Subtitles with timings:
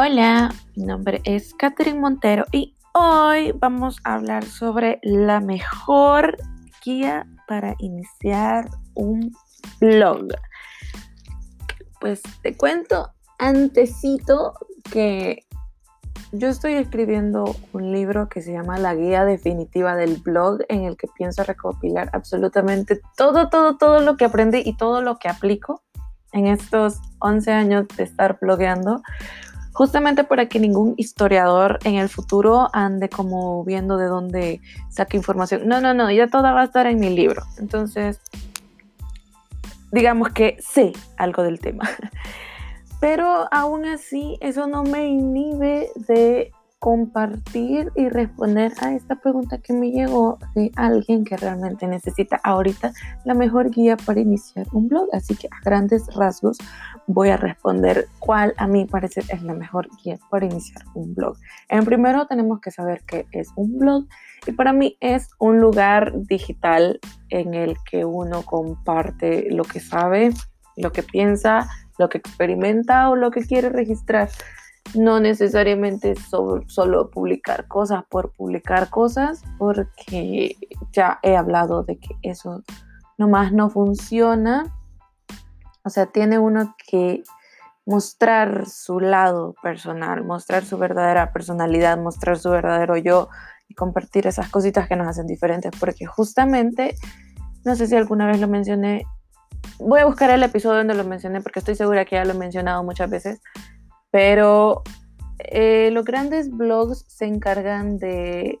[0.00, 6.36] Hola, mi nombre es Catherine Montero y hoy vamos a hablar sobre la mejor
[6.84, 9.32] guía para iniciar un
[9.80, 10.28] blog.
[12.00, 14.54] Pues te cuento antecito
[14.88, 15.44] que
[16.30, 20.96] yo estoy escribiendo un libro que se llama La Guía Definitiva del Blog, en el
[20.96, 25.82] que pienso recopilar absolutamente todo, todo, todo lo que aprendí y todo lo que aplico
[26.32, 29.02] en estos 11 años de estar blogueando
[29.78, 34.60] justamente para que ningún historiador en el futuro ande como viendo de dónde
[34.90, 35.68] saque información.
[35.68, 37.44] No, no, no, ya toda va a estar en mi libro.
[37.58, 38.20] Entonces,
[39.92, 41.88] digamos que sé algo del tema.
[43.00, 49.72] Pero aún así, eso no me inhibe de compartir y responder a esta pregunta que
[49.72, 52.92] me llegó de alguien que realmente necesita ahorita
[53.24, 55.08] la mejor guía para iniciar un blog.
[55.12, 56.58] Así que a grandes rasgos
[57.06, 61.36] voy a responder cuál a mí parece es la mejor guía para iniciar un blog.
[61.68, 64.06] En primero tenemos que saber qué es un blog
[64.46, 70.30] y para mí es un lugar digital en el que uno comparte lo que sabe,
[70.76, 74.30] lo que piensa, lo que experimenta o lo que quiere registrar
[74.94, 80.56] no necesariamente solo publicar cosas por publicar cosas, porque
[80.92, 82.62] ya he hablado de que eso
[83.18, 84.74] nomás no funciona.
[85.84, 87.22] O sea, tiene uno que
[87.86, 93.28] mostrar su lado personal, mostrar su verdadera personalidad, mostrar su verdadero yo
[93.66, 96.94] y compartir esas cositas que nos hacen diferentes, porque justamente,
[97.64, 99.06] no sé si alguna vez lo mencioné,
[99.78, 102.38] voy a buscar el episodio donde lo mencioné, porque estoy segura que ya lo he
[102.38, 103.40] mencionado muchas veces,
[104.10, 104.82] pero
[105.38, 108.58] eh, los grandes blogs se encargan de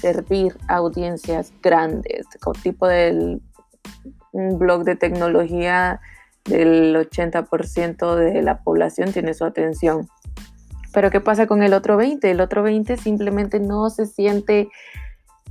[0.00, 2.26] servir a audiencias grandes,
[2.62, 3.42] tipo del
[4.32, 6.00] un blog de tecnología
[6.44, 10.08] del 80% de la población tiene su atención.
[10.92, 12.30] Pero ¿qué pasa con el otro 20?
[12.30, 14.68] El otro 20 simplemente no se siente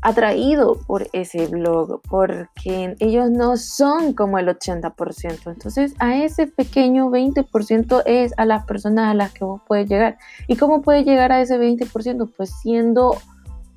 [0.04, 5.52] atraído por ese blog, porque ellos no son como el 80%.
[5.52, 10.18] Entonces, a ese pequeño 20% es a las personas a las que vos puedes llegar.
[10.48, 12.30] ¿Y cómo puedes llegar a ese 20%?
[12.36, 13.16] Pues siendo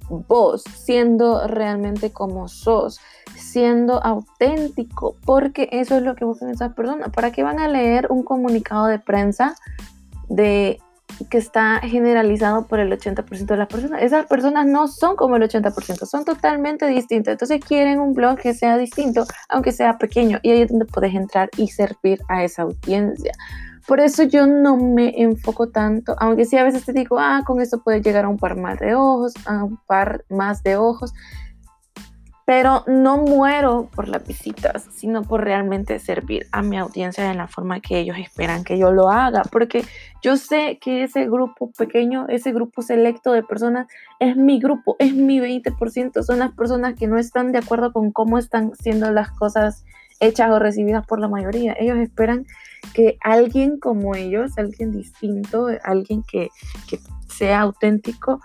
[0.09, 3.01] vos, siendo realmente como sos,
[3.37, 7.11] siendo auténtico, porque eso es lo que buscan esas personas.
[7.11, 9.55] ¿Para qué van a leer un comunicado de prensa
[10.29, 10.81] de
[11.31, 14.03] que está generalizado por el 80% de las personas.
[14.03, 17.33] Esas personas no son como el 80%, son totalmente distintas.
[17.33, 21.15] Entonces quieren un blog que sea distinto, aunque sea pequeño, y ahí es donde puedes
[21.15, 23.33] entrar y servir a esa audiencia.
[23.87, 27.61] Por eso yo no me enfoco tanto, aunque sí a veces te digo, ah, con
[27.61, 31.13] esto puedes llegar a un par más de ojos, a un par más de ojos
[32.47, 37.49] pero no muero por las visitas, sino por realmente servir a mi audiencia de la
[37.49, 39.85] forma que ellos esperan que yo lo haga, porque
[40.23, 43.89] yo sé que ese grupo pequeño, ese grupo selecto de personas
[44.21, 48.13] es mi grupo, es mi 20%, son las personas que no están de acuerdo con
[48.13, 49.85] cómo están siendo las cosas
[50.21, 51.75] hechas o recibidas por la mayoría.
[51.77, 52.47] Ellos esperan
[52.95, 56.51] que alguien como ellos, alguien distinto, alguien que,
[56.89, 58.41] que sea auténtico,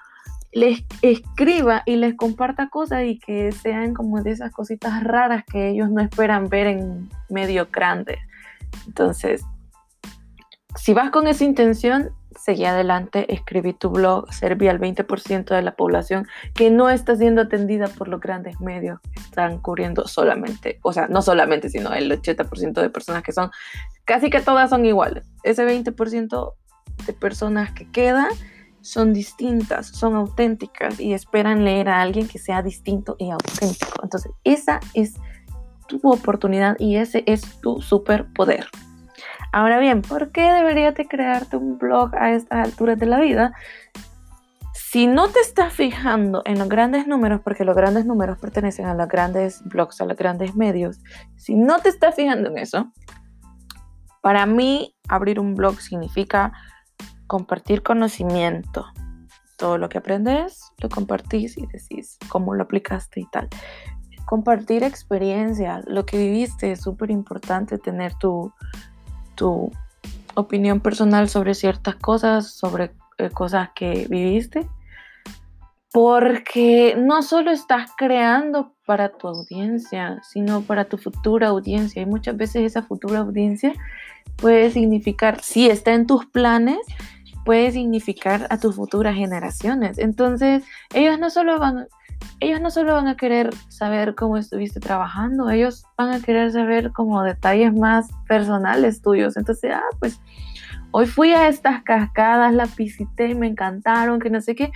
[0.52, 5.70] les escriba y les comparta cosas y que sean como de esas cositas raras que
[5.70, 8.18] ellos no esperan ver en medio grande.
[8.86, 9.44] Entonces,
[10.76, 15.76] si vas con esa intención, seguí adelante, escribí tu blog, serví al 20% de la
[15.76, 21.08] población que no está siendo atendida por los grandes medios están cubriendo solamente, o sea,
[21.08, 23.52] no solamente, sino el 80% de personas que son,
[24.06, 25.26] casi que todas son iguales.
[25.44, 26.54] Ese 20%
[27.06, 28.30] de personas que quedan
[28.82, 34.04] son distintas, son auténticas y esperan leer a alguien que sea distinto y auténtico.
[34.04, 35.16] Entonces, esa es
[35.88, 38.68] tu oportunidad y ese es tu superpoder.
[39.52, 43.54] Ahora bien, ¿por qué deberías de crearte un blog a estas alturas de la vida?
[44.74, 48.94] Si no te estás fijando en los grandes números, porque los grandes números pertenecen a
[48.94, 51.02] los grandes blogs, a los grandes medios,
[51.36, 52.92] si no te estás fijando en eso,
[54.22, 56.54] para mí abrir un blog significa
[57.32, 58.88] compartir conocimiento.
[59.56, 63.48] Todo lo que aprendes, lo compartís y decís cómo lo aplicaste y tal.
[64.26, 68.52] Compartir experiencia, lo que viviste, es súper importante tener tu,
[69.36, 69.72] tu
[70.36, 74.68] opinión personal sobre ciertas cosas, sobre eh, cosas que viviste,
[75.94, 82.02] porque no solo estás creando para tu audiencia, sino para tu futura audiencia.
[82.02, 83.72] Y muchas veces esa futura audiencia
[84.36, 86.80] puede significar, si está en tus planes,
[87.46, 89.98] puede significar a tus futuras generaciones.
[89.98, 91.88] Entonces, ellos no solo van,
[92.40, 96.92] ellos no solo van a querer saber cómo estuviste trabajando, ellos van a querer saber
[96.92, 99.38] como detalles más personales tuyos.
[99.38, 100.20] Entonces, ah, pues
[100.92, 104.72] hoy fui a estas cascadas, las visité, me encantaron, que no sé qué.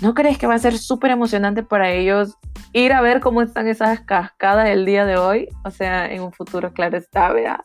[0.00, 2.38] ¿No crees que va a ser súper emocionante para ellos
[2.72, 5.48] ir a ver cómo están esas cascadas el día de hoy?
[5.64, 7.60] O sea, en un futuro, claro está, vea.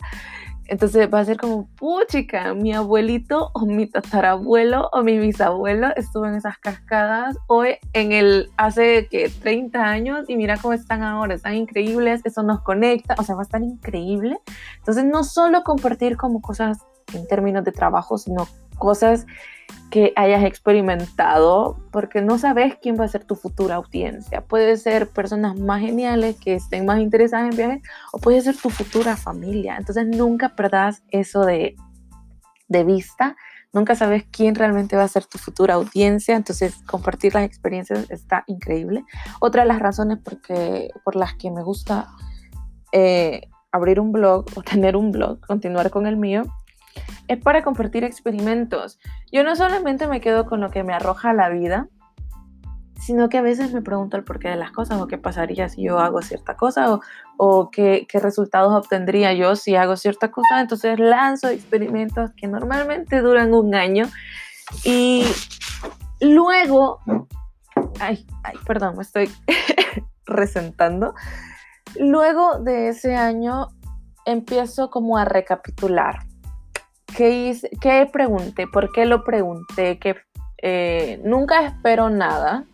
[0.68, 6.26] Entonces va a ser como, puchica, mi abuelito o mi tatarabuelo o mi bisabuelo estuvo
[6.26, 11.36] en esas cascadas hoy en el, hace que 30 años y mira cómo están ahora,
[11.36, 14.40] están increíbles, eso nos conecta, o sea, va a estar increíble.
[14.78, 16.80] Entonces no solo compartir como cosas
[17.14, 18.48] en términos de trabajo, sino
[18.78, 19.26] cosas
[19.92, 24.42] que hayas experimentado, porque no sabes quién va a ser tu futura audiencia.
[24.42, 27.82] Puede ser personas más geniales que estén más interesadas en viajes
[28.12, 29.78] o puede ser tu futura familia.
[29.78, 31.76] Entonces nunca perdas eso de,
[32.68, 33.38] de vista.
[33.72, 38.44] Nunca sabes quién realmente va a ser tu futura audiencia, entonces compartir las experiencias está
[38.48, 39.04] increíble.
[39.40, 42.08] Otra de las razones porque, por las que me gusta
[42.92, 46.44] eh, abrir un blog o tener un blog, continuar con el mío,
[47.28, 49.00] es para compartir experimentos.
[49.32, 51.88] Yo no solamente me quedo con lo que me arroja la vida,
[53.00, 55.84] sino que a veces me pregunto el porqué de las cosas o qué pasaría si
[55.84, 57.00] yo hago cierta cosa
[57.38, 60.62] o, qué, qué, resultados obtendría yo si hago cierta cosa.
[60.62, 64.08] Entonces lanzo experimentos que normalmente duran un año
[64.84, 65.24] y
[66.20, 67.00] luego,
[68.00, 69.30] ay, ay, perdón, me estoy
[70.26, 71.14] resentando.
[72.00, 73.68] Luego de ese año
[74.26, 76.26] empiezo como a recapitular
[77.16, 78.68] ¿Qué, pregunté?
[78.68, 80.00] ¿Por qué lo pregunté?
[80.00, 80.16] Que
[80.62, 82.66] eh, nunca espero nada.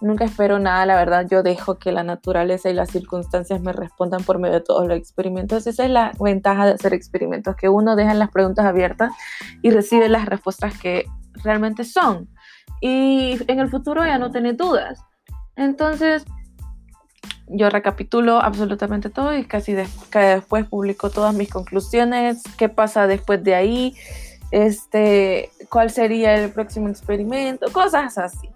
[0.00, 4.24] Nunca espero nada, la verdad, yo dejo que la naturaleza y las circunstancias me respondan
[4.24, 5.64] por medio de todos los experimentos.
[5.68, 9.12] Esa es la ventaja de hacer experimentos, que uno deja las preguntas abiertas
[9.62, 11.04] y recibe las respuestas que
[11.44, 12.28] realmente son.
[12.80, 15.04] Y en el futuro ya no tiene dudas.
[15.54, 16.24] Entonces,
[17.48, 23.54] yo recapitulo absolutamente todo y casi después publico todas mis conclusiones, qué pasa después de
[23.54, 23.94] ahí,
[24.50, 28.48] este, cuál sería el próximo experimento, cosas así.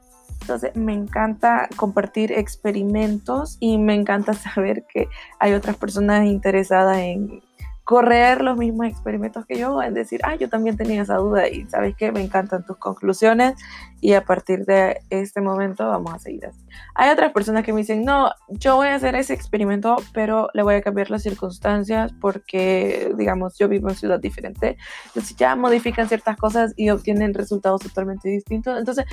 [0.42, 5.08] Entonces me encanta compartir experimentos y me encanta saber que
[5.40, 7.42] hay otras personas interesadas en
[7.86, 11.66] correr los mismos experimentos que yo, en decir, ah, yo también tenía esa duda y
[11.66, 13.54] sabes que me encantan tus conclusiones
[14.00, 16.60] y a partir de este momento vamos a seguir así.
[16.96, 20.64] Hay otras personas que me dicen, no, yo voy a hacer ese experimento, pero le
[20.64, 26.08] voy a cambiar las circunstancias porque, digamos, yo vivo en ciudad diferente, entonces ya modifican
[26.08, 28.76] ciertas cosas y obtienen resultados totalmente distintos.
[28.80, 29.04] Entonces,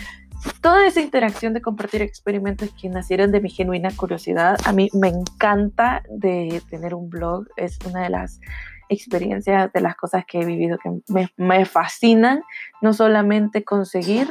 [0.61, 5.09] toda esa interacción de compartir experimentos que nacieron de mi genuina curiosidad, a mí me
[5.09, 8.39] encanta de tener un blog, es una de las
[8.89, 12.43] experiencias, de las cosas que he vivido que me, me fascinan,
[12.81, 14.29] no solamente conseguir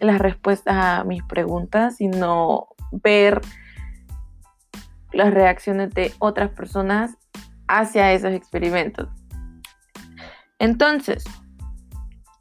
[0.00, 3.40] las respuestas a mis preguntas, sino ver
[5.12, 7.16] las reacciones de otras personas
[7.68, 9.08] hacia esos experimentos.
[10.58, 11.24] Entonces,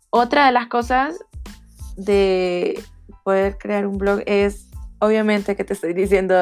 [0.10, 1.20] otra de las cosas
[1.96, 2.84] de
[3.24, 4.68] poder crear un blog es,
[5.00, 6.36] obviamente que te estoy diciendo,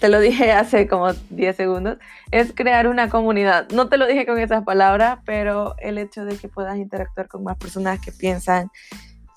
[0.00, 1.98] te lo dije hace como 10 segundos,
[2.30, 3.68] es crear una comunidad.
[3.70, 7.44] No te lo dije con esas palabras, pero el hecho de que puedas interactuar con
[7.44, 8.70] más personas que piensan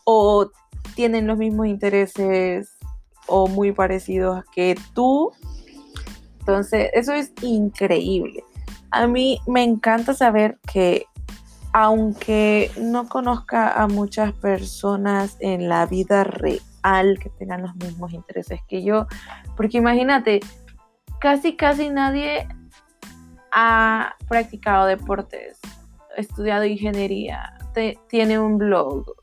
[0.03, 0.51] o
[0.95, 2.77] tienen los mismos intereses
[3.27, 5.31] o muy parecidos que tú.
[6.39, 8.43] Entonces, eso es increíble.
[8.91, 11.05] A mí me encanta saber que
[11.77, 18.61] aunque no conozca a muchas personas en la vida real, que tengan los mismos intereses
[18.69, 19.07] que yo.
[19.57, 20.39] Porque imagínate,
[21.19, 22.47] casi, casi nadie
[23.51, 25.59] ha practicado deportes,
[26.15, 27.59] estudiado ingeniería,
[28.07, 29.13] tiene un blog,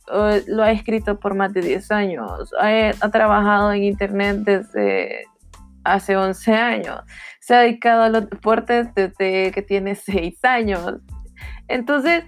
[0.47, 5.25] lo ha escrito por más de 10 años, ha, ha trabajado en internet desde
[5.85, 7.01] hace 11 años,
[7.41, 10.97] se ha dedicado a los deportes desde que tiene 6 años.
[11.67, 12.25] Entonces,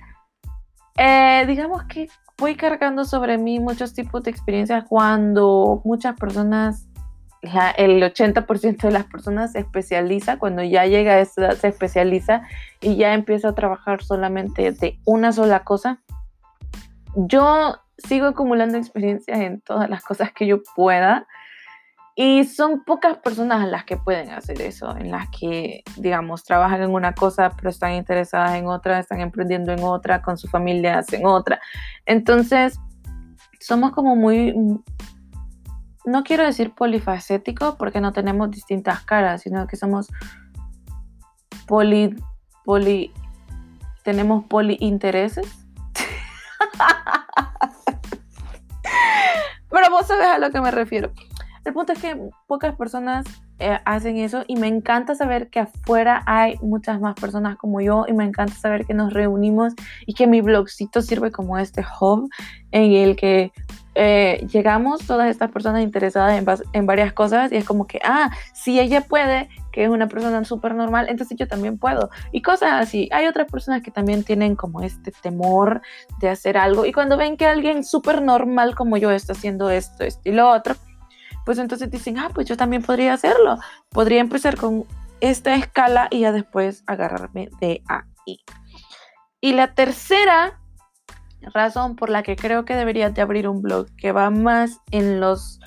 [0.96, 2.08] eh, digamos que
[2.38, 6.86] voy cargando sobre mí muchos tipos de experiencias cuando muchas personas,
[7.76, 12.42] el 80% de las personas se especializa, cuando ya llega a esa edad se especializa
[12.80, 16.00] y ya empieza a trabajar solamente de una sola cosa.
[17.14, 21.26] Yo sigo acumulando experiencias en todas las cosas que yo pueda
[22.16, 26.90] y son pocas personas las que pueden hacer eso, en las que, digamos, trabajan en
[26.90, 31.26] una cosa, pero están interesadas en otra, están emprendiendo en otra, con su familia hacen
[31.26, 31.61] otra.
[32.06, 32.78] Entonces,
[33.59, 34.54] somos como muy,
[36.04, 40.06] no quiero decir polifacéticos porque no tenemos distintas caras, sino que somos
[41.66, 42.14] poli,
[42.64, 43.12] poli,
[44.04, 45.47] tenemos poli intereses.
[49.68, 51.11] pero vos sabes a lo que me refiero.
[51.64, 52.16] El punto es que
[52.47, 53.25] pocas personas
[53.59, 58.04] eh, hacen eso y me encanta saber que afuera hay muchas más personas como yo
[58.06, 59.73] y me encanta saber que nos reunimos
[60.06, 62.28] y que mi blogcito sirve como este hub
[62.73, 63.52] en el que
[63.94, 68.30] eh, llegamos todas estas personas interesadas en, en, varias cosas y es como que, ah,
[68.52, 72.11] si ella puede, que es una persona súper normal, entonces yo también puedo.
[72.33, 73.09] Y cosas así.
[73.12, 75.80] Hay otras personas que también tienen como este temor
[76.21, 80.02] de hacer algo y cuando ven que alguien súper normal como yo está haciendo esto,
[80.02, 80.75] esto y lo otro,
[81.44, 83.58] pues entonces dicen, ah, pues yo también podría hacerlo.
[83.90, 84.84] Podría empezar con
[85.20, 88.40] esta escala y ya después agarrarme de ahí.
[89.40, 90.60] Y la tercera
[91.52, 95.20] razón por la que creo que deberías de abrir un blog que va más en
[95.20, 95.60] los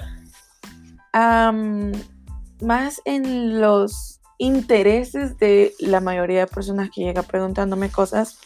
[2.61, 8.39] más en los intereses de la mayoría de personas que llega preguntándome cosas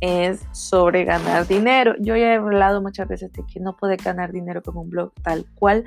[0.00, 1.94] es sobre ganar dinero.
[1.98, 5.12] Yo ya he hablado muchas veces de que no puedes ganar dinero con un blog
[5.22, 5.84] tal cual,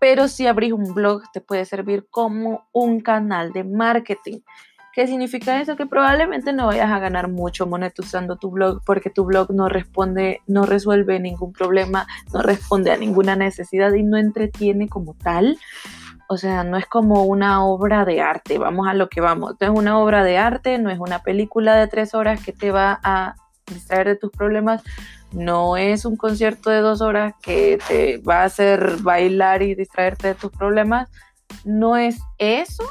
[0.00, 4.40] pero si abrir un blog te puede servir como un canal de marketing.
[4.92, 5.76] ¿Qué significa eso?
[5.76, 10.40] Que probablemente no vayas a ganar mucho monetizando tu blog porque tu blog no responde,
[10.46, 15.56] no resuelve ningún problema, no responde a ninguna necesidad y no entretiene como tal.
[16.28, 19.54] O sea, no es como una obra de arte, vamos a lo que vamos.
[19.60, 22.70] No es una obra de arte, no es una película de tres horas que te
[22.70, 23.36] va a
[23.72, 24.82] distraer de tus problemas.
[25.32, 30.28] No es un concierto de dos horas que te va a hacer bailar y distraerte
[30.28, 31.08] de tus problemas.
[31.64, 32.84] No es eso,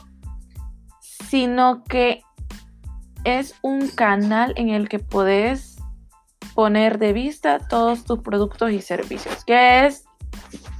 [1.01, 2.21] sino que
[3.23, 5.77] es un canal en el que puedes
[6.53, 10.05] poner de vista todos tus productos y servicios, que es,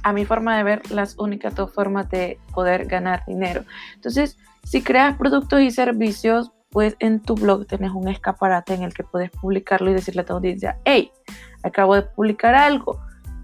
[0.02, 3.64] a mi forma de ver, las únicas dos formas de poder ganar dinero.
[3.94, 8.94] Entonces, si creas productos y servicios, pues en tu blog tenés un escaparate en el
[8.94, 11.10] que puedes publicarlo y decirle a tu audiencia, hey,
[11.62, 13.00] acabo de publicar algo.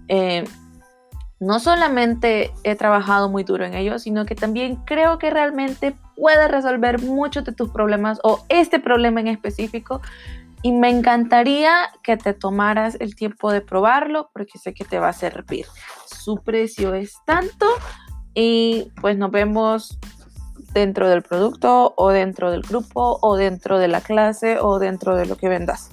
[0.07, 0.43] Eh,
[1.39, 6.47] no solamente he trabajado muy duro en ello, sino que también creo que realmente puede
[6.47, 10.01] resolver muchos de tus problemas o este problema en específico.
[10.61, 15.09] Y me encantaría que te tomaras el tiempo de probarlo porque sé que te va
[15.09, 15.65] a servir.
[16.07, 17.67] Su precio es tanto
[18.33, 19.99] y pues nos vemos
[20.75, 25.25] dentro del producto o dentro del grupo o dentro de la clase o dentro de
[25.25, 25.89] lo que vendas.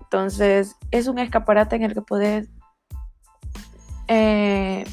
[0.00, 2.48] Entonces es un escaparate en el que puedes
[4.08, 4.84] eh,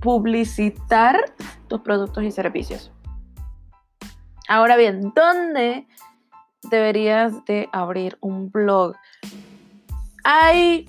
[0.00, 1.16] publicitar
[1.68, 2.90] tus productos y servicios.
[4.48, 5.86] Ahora bien, ¿dónde
[6.68, 8.96] deberías de abrir un blog?
[10.24, 10.86] Hay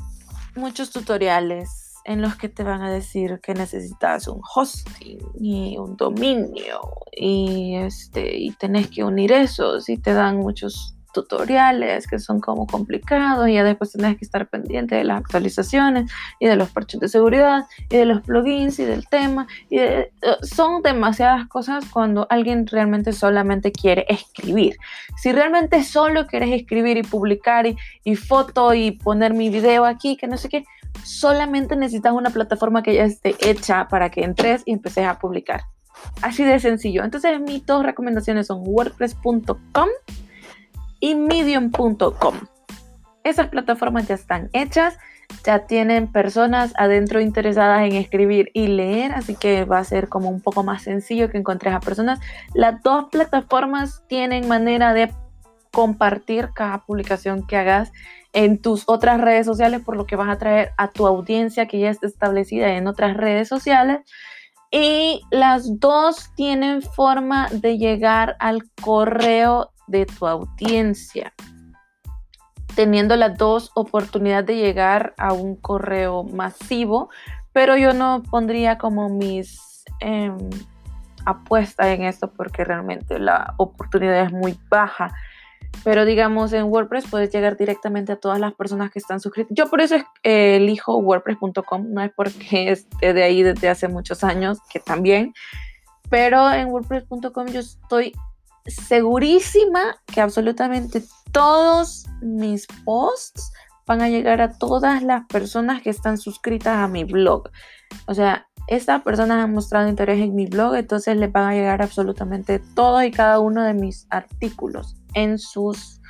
[0.55, 5.95] muchos tutoriales en los que te van a decir que necesitas un hosting y un
[5.95, 9.77] dominio y este y tenés que unir eso.
[9.87, 14.47] Y te dan muchos tutoriales que son como complicados y ya después tenés que estar
[14.47, 18.85] pendiente de las actualizaciones y de los parches de seguridad y de los plugins y
[18.85, 19.47] del tema.
[19.69, 24.77] Y eh, son demasiadas cosas cuando alguien realmente solamente quiere escribir.
[25.17, 30.15] Si realmente solo quieres escribir y publicar y, y foto y poner mi video aquí
[30.15, 30.63] que no sé qué
[31.03, 35.61] solamente necesitas una plataforma que ya esté hecha para que entres y empeces a publicar.
[36.21, 37.03] Así de sencillo.
[37.03, 39.89] Entonces mis dos recomendaciones son wordpress.com
[40.99, 42.35] y medium.com.
[43.23, 44.97] Esas plataformas ya están hechas,
[45.43, 50.29] ya tienen personas adentro interesadas en escribir y leer, así que va a ser como
[50.29, 52.19] un poco más sencillo que encontres a personas.
[52.53, 55.11] Las dos plataformas tienen manera de
[55.71, 57.91] compartir cada publicación que hagas
[58.33, 61.79] en tus otras redes sociales, por lo que vas a traer a tu audiencia que
[61.79, 64.01] ya está establecida en otras redes sociales.
[64.71, 71.33] Y las dos tienen forma de llegar al correo de tu audiencia,
[72.75, 77.09] teniendo las dos oportunidades de llegar a un correo masivo,
[77.51, 80.37] pero yo no pondría como mis em,
[81.25, 85.15] apuestas en esto porque realmente la oportunidad es muy baja
[85.83, 89.55] pero digamos en WordPress puedes llegar directamente a todas las personas que están suscritas.
[89.55, 94.23] Yo por eso eh, elijo WordPress.com, no es porque esté de ahí desde hace muchos
[94.23, 95.33] años, que también,
[96.09, 98.13] pero en WordPress.com yo estoy
[98.65, 103.51] segurísima que absolutamente todos mis posts
[103.87, 107.49] van a llegar a todas las personas que están suscritas a mi blog.
[108.05, 111.81] O sea, estas personas han mostrado interés en mi blog, entonces les van a llegar
[111.81, 116.01] absolutamente todo y cada uno de mis artículos en sus,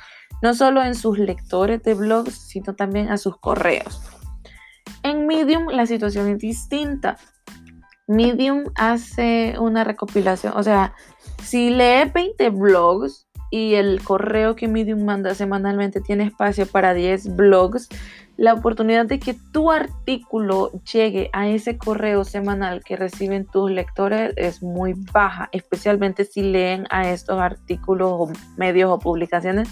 [0.42, 4.00] no solo en sus lectores de blogs, sino también a sus correos.
[5.02, 7.16] En Medium la situación es distinta.
[8.06, 10.94] Medium hace una recopilación, o sea,
[11.42, 17.36] si lee 20 blogs y el correo que Medium manda semanalmente tiene espacio para 10
[17.36, 17.88] blogs,
[18.40, 24.32] la oportunidad de que tu artículo llegue a ese correo semanal que reciben tus lectores
[24.36, 29.68] es muy baja, especialmente si leen a estos artículos o medios o publicaciones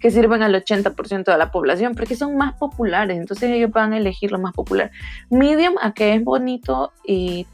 [0.00, 3.96] que sirven al 80% de la población, porque son más populares, entonces ellos van a
[3.96, 4.90] elegir lo más popular.
[5.30, 7.46] Medium, a que es bonito y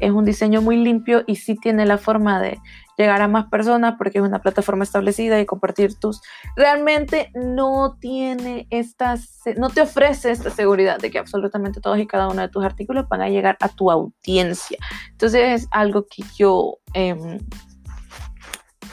[0.00, 2.58] es un diseño muy limpio y sí tiene la forma de
[2.98, 6.20] llegar a más personas porque es una plataforma establecida y compartir tus
[6.56, 12.28] realmente no tiene estas no te ofrece esta seguridad de que absolutamente todos y cada
[12.28, 14.78] uno de tus artículos van a llegar a tu audiencia
[15.12, 17.38] entonces es algo que yo em,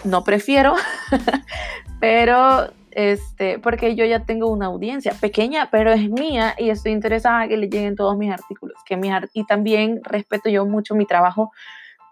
[0.03, 0.75] no prefiero
[1.99, 7.43] pero este, porque yo ya tengo una audiencia pequeña, pero es mía y estoy interesada
[7.43, 8.77] en que le lleguen todos mis artículos.
[8.85, 8.97] Que
[9.33, 11.51] y también respeto yo mucho mi trabajo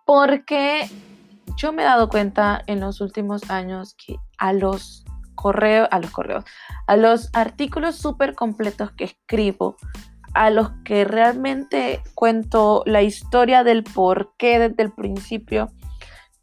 [0.05, 0.89] porque
[1.55, 5.05] yo me he dado cuenta en los últimos años que a los
[5.35, 6.45] correos, a los correos,
[6.87, 9.77] a los artículos súper completos que escribo,
[10.33, 15.71] a los que realmente cuento la historia del por qué desde el principio,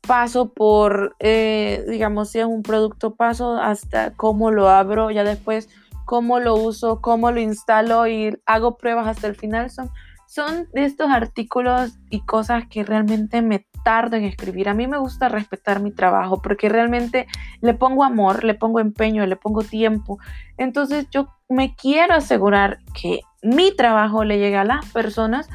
[0.06, 5.68] paso por, eh, digamos, si es un producto, paso hasta cómo lo abro, ya después
[6.04, 9.70] cómo lo uso, cómo lo instalo y hago pruebas hasta el final.
[9.70, 9.90] Son,
[10.26, 14.68] son de estos artículos y cosas que realmente me tardo en escribir.
[14.68, 17.26] A mí me gusta respetar mi trabajo porque realmente
[17.60, 20.18] le pongo amor, le pongo empeño, le pongo tiempo.
[20.56, 25.48] Entonces yo me quiero asegurar que mi trabajo le llegue a las personas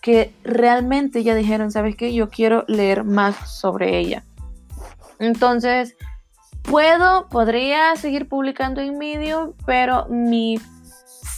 [0.00, 2.14] que realmente ya dijeron, ¿sabes qué?
[2.14, 4.24] Yo quiero leer más sobre ella.
[5.18, 5.94] Entonces,
[6.62, 10.58] puedo, podría seguir publicando en Medium, pero mi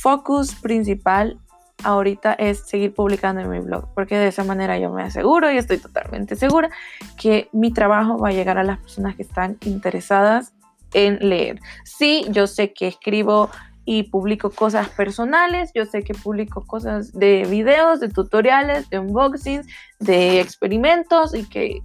[0.03, 1.39] focus principal
[1.85, 5.59] ahorita es seguir publicando en mi blog, porque de esa manera yo me aseguro y
[5.59, 6.71] estoy totalmente segura
[7.17, 10.53] que mi trabajo va a llegar a las personas que están interesadas
[10.95, 11.61] en leer.
[11.85, 13.51] Sí, yo sé que escribo
[13.85, 15.73] y publico cosas personales.
[15.75, 19.67] Yo sé que publico cosas de videos, de tutoriales, de unboxings,
[19.99, 21.83] de experimentos y que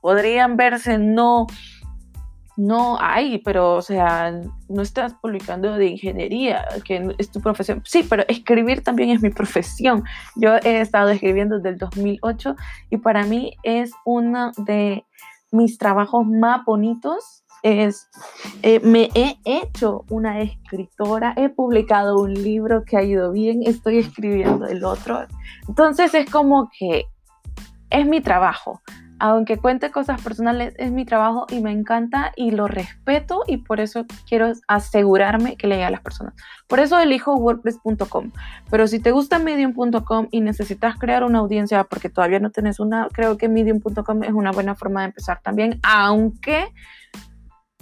[0.00, 1.46] podrían verse no
[2.56, 4.32] no hay, pero o sea,
[4.68, 7.82] no estás publicando de ingeniería, que es tu profesión.
[7.84, 10.04] Sí, pero escribir también es mi profesión.
[10.36, 12.56] Yo he estado escribiendo desde el 2008
[12.90, 15.04] y para mí es uno de
[15.50, 18.10] mis trabajos más bonitos es,
[18.62, 23.98] eh, me he hecho una escritora, he publicado un libro que ha ido bien, estoy
[23.98, 25.24] escribiendo el otro.
[25.66, 27.06] Entonces es como que
[27.88, 28.82] es mi trabajo.
[29.26, 33.80] Aunque cuente cosas personales, es mi trabajo y me encanta y lo respeto y por
[33.80, 36.34] eso quiero asegurarme que le llegue a las personas.
[36.68, 38.32] Por eso elijo wordpress.com.
[38.70, 43.08] Pero si te gusta medium.com y necesitas crear una audiencia porque todavía no tienes una,
[43.14, 46.66] creo que medium.com es una buena forma de empezar también, aunque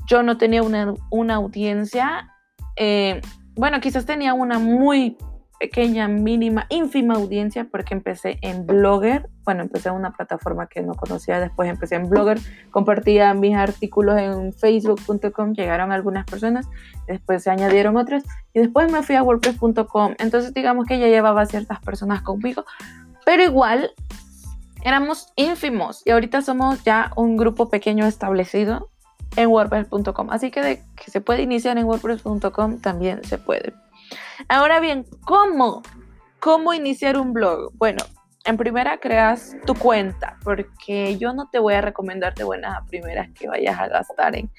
[0.06, 2.30] yo no tenía una, audiencia,
[2.76, 3.20] eh,
[3.56, 5.16] bueno, quizás tenía una muy
[5.62, 10.94] pequeña, mínima, ínfima audiencia porque empecé en Blogger, bueno, empecé en una plataforma que no
[10.94, 12.40] conocía, después empecé en Blogger,
[12.72, 16.66] compartía mis artículos en facebook.com, llegaron algunas personas,
[17.06, 21.46] después se añadieron otras y después me fui a wordpress.com, entonces digamos que ya llevaba
[21.46, 22.64] ciertas personas conmigo,
[23.24, 23.92] pero igual
[24.82, 28.90] éramos ínfimos y ahorita somos ya un grupo pequeño establecido
[29.36, 30.28] en WordPress.com.
[30.30, 33.72] Así que de que se puede iniciar en WordPress.com también se puede.
[34.48, 35.82] Ahora bien, ¿cómo?
[36.40, 37.72] ¿Cómo iniciar un blog?
[37.74, 38.04] Bueno,
[38.44, 42.84] en primera creas tu cuenta, porque yo no te voy a recomendar de buenas a
[42.86, 44.50] primeras que vayas a gastar en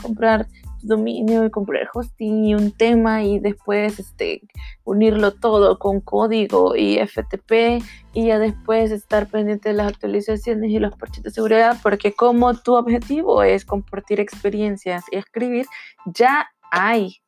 [0.00, 0.46] comprar
[0.82, 4.42] dominio y comprar hosting y un tema y después este,
[4.84, 10.78] unirlo todo con código y FTP y ya después estar pendiente de las actualizaciones y
[10.78, 15.66] los parches de seguridad porque como tu objetivo es compartir experiencias y escribir,
[16.06, 17.21] ya hay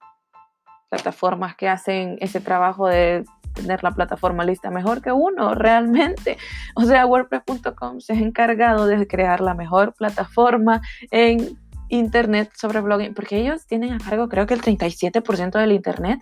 [0.95, 6.37] plataformas que hacen ese trabajo de tener la plataforma lista mejor que uno, realmente.
[6.75, 13.15] O sea, WordPress.com se ha encargado de crear la mejor plataforma en internet sobre blogging,
[13.15, 16.21] porque ellos tienen a cargo creo que el 37% del internet,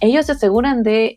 [0.00, 1.16] ellos se aseguran de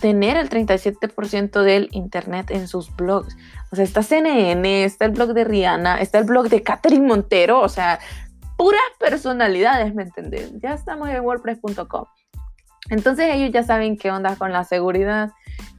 [0.00, 3.36] tener el 37% del internet en sus blogs.
[3.70, 7.60] O sea, está CNN, está el blog de Rihanna, está el blog de Catherine Montero,
[7.60, 7.98] o sea,
[8.56, 10.52] puras personalidades, ¿me entendés?
[10.60, 12.04] Ya estamos en wordpress.com.
[12.90, 15.30] Entonces ellos ya saben qué onda con la seguridad,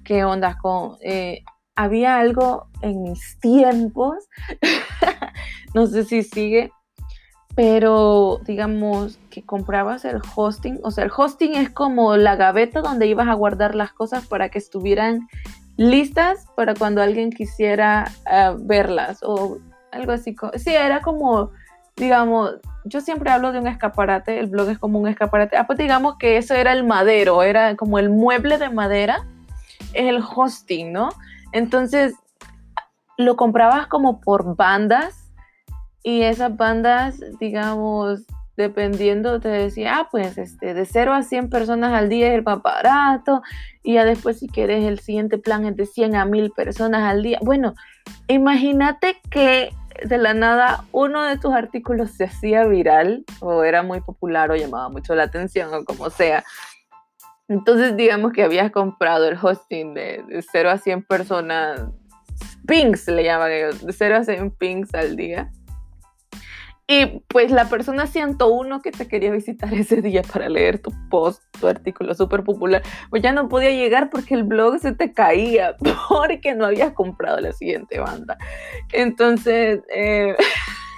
[0.03, 0.97] qué onda con...
[1.01, 1.43] Eh,
[1.75, 4.27] había algo en mis tiempos,
[5.75, 6.71] no sé si sigue,
[7.55, 13.05] pero digamos que comprabas el hosting, o sea, el hosting es como la gaveta donde
[13.05, 15.27] ibas a guardar las cosas para que estuvieran
[15.77, 19.59] listas para cuando alguien quisiera eh, verlas o
[19.91, 20.35] algo así.
[20.55, 21.51] Sí, era como,
[21.97, 22.55] digamos,
[22.85, 25.57] yo siempre hablo de un escaparate, el blog es como un escaparate.
[25.57, 29.25] Ah, pues digamos que eso era el madero, era como el mueble de madera,
[29.93, 31.09] es el hosting, ¿no?
[31.51, 32.13] Entonces,
[33.17, 35.31] lo comprabas como por bandas
[36.03, 38.21] y esas bandas, digamos,
[38.55, 42.43] dependiendo, te decía, ah, pues este, de 0 a 100 personas al día es el
[42.43, 43.41] más barato,
[43.83, 47.23] y ya después si quieres el siguiente plan es de 100 a 1000 personas al
[47.23, 47.39] día.
[47.41, 47.75] Bueno,
[48.27, 49.69] imagínate que
[50.05, 54.55] de la nada uno de tus artículos se hacía viral o era muy popular o
[54.55, 56.43] llamaba mucho la atención o como sea.
[57.47, 61.81] Entonces digamos que habías comprado el hosting de, de 0 a 100 personas,
[62.67, 65.51] pings le llaman ellos, de 0 a 100 pings al día
[66.89, 71.43] y pues la persona 101 que te quería visitar ese día para leer tu post,
[71.59, 75.75] tu artículo súper popular, pues ya no podía llegar porque el blog se te caía,
[76.09, 78.37] porque no habías comprado la siguiente banda.
[78.93, 80.35] Entonces, eh,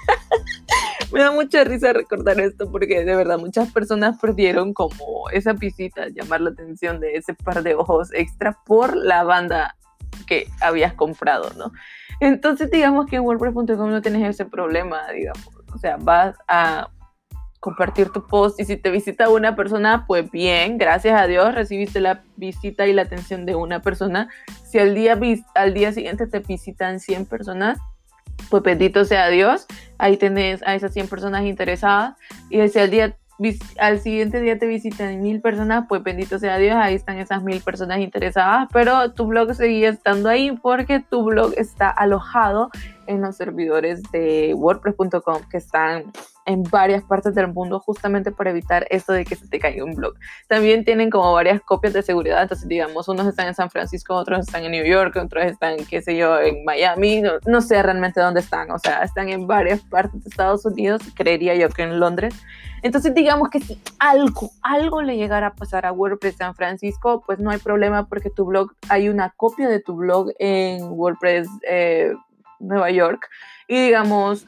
[1.12, 6.08] me da mucha risa recordar esto porque de verdad muchas personas perdieron como esa visita,
[6.10, 9.76] llamar la atención de ese par de ojos extra por la banda
[10.28, 11.72] que habías comprado, ¿no?
[12.20, 16.90] Entonces digamos que en WordPress.com no tienes ese problema, digamos o sea, vas a
[17.60, 22.00] compartir tu post y si te visita una persona, pues bien, gracias a Dios recibiste
[22.00, 24.30] la visita y la atención de una persona.
[24.64, 25.20] Si al día,
[25.56, 27.80] al día siguiente te visitan 100 personas,
[28.50, 32.16] pues bendito sea Dios, ahí tenés a esas 100 personas interesadas
[32.50, 33.18] y si al día
[33.80, 37.62] al siguiente día te visitan mil personas, pues bendito sea Dios, ahí están esas mil
[37.62, 42.70] personas interesadas, pero tu blog seguía estando ahí porque tu blog está alojado
[43.10, 46.04] en los servidores de wordpress.com que están
[46.46, 49.96] en varias partes del mundo justamente para evitar esto de que se te caiga un
[49.96, 50.14] blog.
[50.48, 54.42] También tienen como varias copias de seguridad, entonces digamos, unos están en San Francisco, otros
[54.42, 58.22] están en New York, otros están, qué sé yo, en Miami, no, no sé realmente
[58.22, 62.00] dónde están, o sea, están en varias partes de Estados Unidos, creería yo que en
[62.00, 62.36] Londres.
[62.82, 67.40] Entonces digamos que si algo, algo le llegara a pasar a WordPress San Francisco, pues
[67.40, 72.14] no hay problema porque tu blog, hay una copia de tu blog en WordPress eh,
[72.60, 73.28] Nueva York
[73.68, 74.46] y digamos,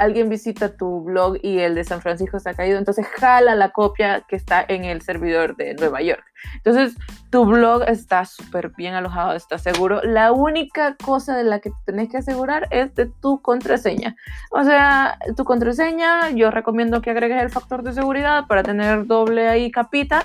[0.00, 4.22] alguien visita tu blog y el de San Francisco está caído, entonces jala la copia
[4.26, 6.24] que está en el servidor de Nueva York.
[6.54, 6.96] Entonces,
[7.28, 10.00] tu blog está súper bien alojado, está seguro.
[10.02, 14.16] La única cosa de la que te tenés que asegurar es de tu contraseña.
[14.50, 19.48] O sea, tu contraseña, yo recomiendo que agregues el factor de seguridad para tener doble
[19.48, 20.24] ahí capita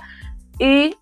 [0.58, 0.96] y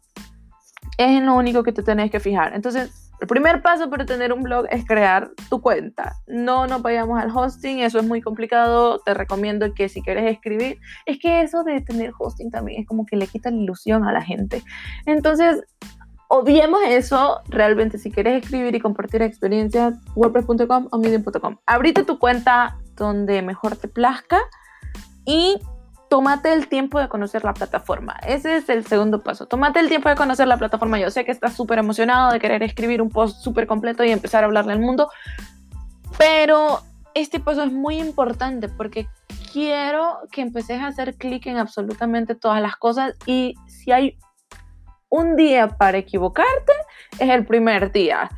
[0.98, 2.56] es lo único que te tenés que fijar.
[2.56, 6.18] Entonces, el primer paso para tener un blog es crear tu cuenta.
[6.28, 9.00] No nos vayamos al hosting, eso es muy complicado.
[9.00, 13.06] Te recomiendo que si quieres escribir, es que eso de tener hosting también es como
[13.06, 14.62] que le quita la ilusión a la gente.
[15.06, 15.64] Entonces,
[16.28, 17.40] obviemos eso.
[17.48, 21.56] Realmente, si quieres escribir y compartir experiencias, wordpress.com o medium.com.
[21.66, 24.42] Abrite tu cuenta donde mejor te plazca
[25.26, 25.62] y
[26.14, 28.14] tómate el tiempo de conocer la plataforma.
[28.28, 29.48] Ese es el segundo paso.
[29.48, 31.00] Tómate el tiempo de conocer la plataforma.
[31.00, 34.44] Yo sé que estás súper emocionado de querer escribir un post súper completo y empezar
[34.44, 35.10] a hablarle al mundo,
[36.20, 36.82] pero
[37.16, 39.08] este paso es muy importante porque
[39.52, 44.20] quiero que empeces a hacer clic en absolutamente todas las cosas y si hay
[45.10, 46.74] un día para equivocarte,
[47.18, 48.30] es el primer día.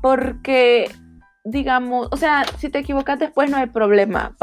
[0.00, 0.92] Porque
[1.48, 4.36] digamos, o sea, si te equivocas después no hay problema.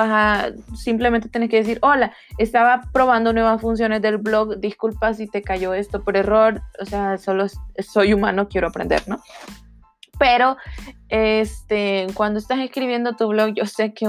[0.74, 5.74] Simplemente tienes que decir, hola, estaba probando nuevas funciones del blog, disculpa si te cayó
[5.74, 7.48] esto por error, o sea, solo
[7.80, 9.22] soy humano, quiero aprender, ¿no?
[10.18, 10.56] Pero,
[11.10, 14.08] este, cuando estás escribiendo tu blog, yo sé que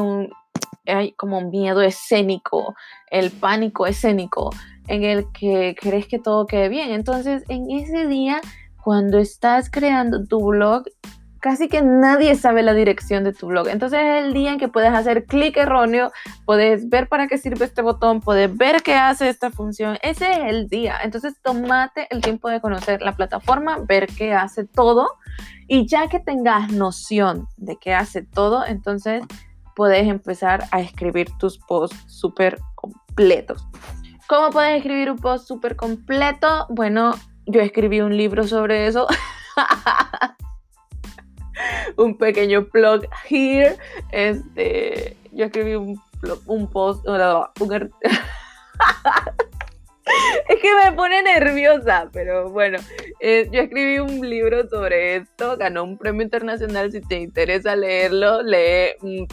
[0.86, 2.76] hay como un miedo escénico,
[3.10, 4.50] el pánico escénico,
[4.86, 6.92] en el que crees que todo quede bien.
[6.92, 8.40] Entonces, en ese día,
[8.84, 10.84] cuando estás creando tu blog,
[11.44, 13.68] casi que nadie sabe la dirección de tu blog.
[13.68, 16.10] Entonces es el día en que puedes hacer clic erróneo,
[16.46, 19.98] puedes ver para qué sirve este botón, puedes ver qué hace esta función.
[20.00, 20.96] Ese es el día.
[21.04, 25.06] Entonces tomate el tiempo de conocer la plataforma, ver qué hace todo
[25.68, 29.22] y ya que tengas noción de qué hace todo, entonces
[29.76, 33.68] puedes empezar a escribir tus posts súper completos.
[34.28, 36.64] ¿Cómo puedes escribir un post súper completo?
[36.70, 37.12] Bueno,
[37.44, 39.06] yo escribí un libro sobre eso.
[41.96, 43.76] un pequeño blog here.
[44.12, 46.00] Este, yo escribí un,
[46.46, 47.20] un post, un,
[50.48, 52.78] es que me pone nerviosa, pero bueno,
[53.20, 58.42] eh, yo escribí un libro sobre esto, ganó un premio internacional, si te interesa leerlo,
[58.42, 59.24] lee, mm,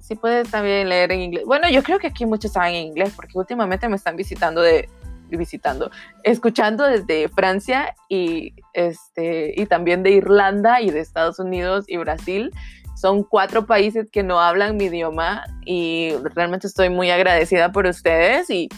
[0.00, 1.44] si puedes también leer en inglés.
[1.46, 4.88] Bueno, yo creo que aquí muchos saben inglés, porque últimamente me están visitando de,
[5.36, 5.90] visitando,
[6.22, 12.52] escuchando desde Francia y, este, y también de Irlanda y de Estados Unidos y Brasil.
[12.96, 18.50] son cuatro países que no hablan mi idioma y realmente estoy muy agradecida por ustedes
[18.50, 18.68] y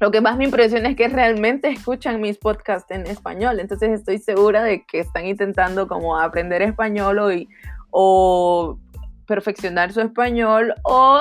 [0.00, 4.18] lo que más me impresiona es que realmente escuchan mis podcasts en español, entonces estoy
[4.18, 7.30] segura de que están intentando como aprender español o,
[7.90, 8.78] o
[9.26, 11.20] perfeccionar su español o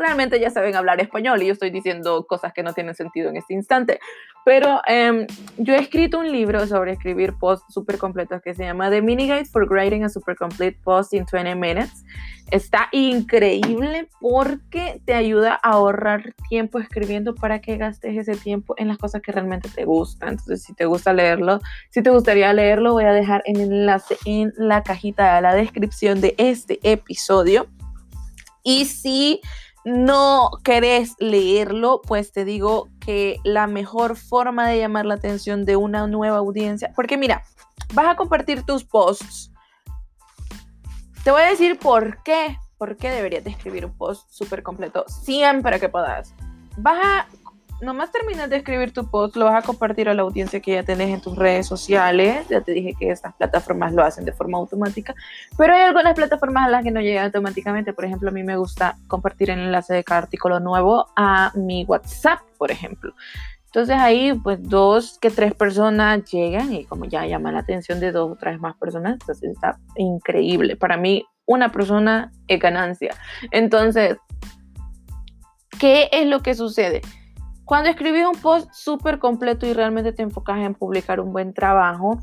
[0.00, 3.36] realmente ya saben hablar español y yo estoy diciendo cosas que no tienen sentido en
[3.36, 4.00] este instante.
[4.44, 5.26] Pero em,
[5.58, 9.24] yo he escrito un libro sobre escribir posts súper completos que se llama The Mini
[9.24, 12.04] Guide for Writing a Super Complete Post in 20 Minutes.
[12.50, 18.88] Está increíble porque te ayuda a ahorrar tiempo escribiendo para que gastes ese tiempo en
[18.88, 20.30] las cosas que realmente te gustan.
[20.30, 21.60] Entonces, si te gusta leerlo,
[21.90, 26.20] si te gustaría leerlo, voy a dejar el enlace en la cajita de la descripción
[26.20, 27.68] de este episodio.
[28.62, 29.40] Y si
[29.84, 35.76] no querés leerlo, pues te digo que la mejor forma de llamar la atención de
[35.76, 37.44] una nueva audiencia, porque mira,
[37.94, 39.52] vas a compartir tus posts.
[41.24, 45.04] Te voy a decir por qué, por qué deberías de escribir un post súper completo
[45.08, 46.34] siempre que puedas.
[46.76, 47.26] Vas a
[47.80, 50.82] nomás terminas de escribir tu post, lo vas a compartir a la audiencia que ya
[50.82, 52.46] tenés en tus redes sociales.
[52.48, 55.14] Ya te dije que estas plataformas lo hacen de forma automática,
[55.56, 57.92] pero hay algunas plataformas a las que no llegan automáticamente.
[57.92, 61.84] Por ejemplo, a mí me gusta compartir el enlace de cada artículo nuevo a mi
[61.84, 63.14] WhatsApp, por ejemplo.
[63.66, 68.10] Entonces ahí pues dos que tres personas llegan y como ya llama la atención de
[68.10, 70.74] dos o tres más personas, entonces está increíble.
[70.74, 73.14] Para mí una persona es ganancia.
[73.52, 74.16] Entonces,
[75.78, 77.00] ¿qué es lo que sucede?
[77.70, 82.20] Cuando escribís un post súper completo y realmente te enfocas en publicar un buen trabajo,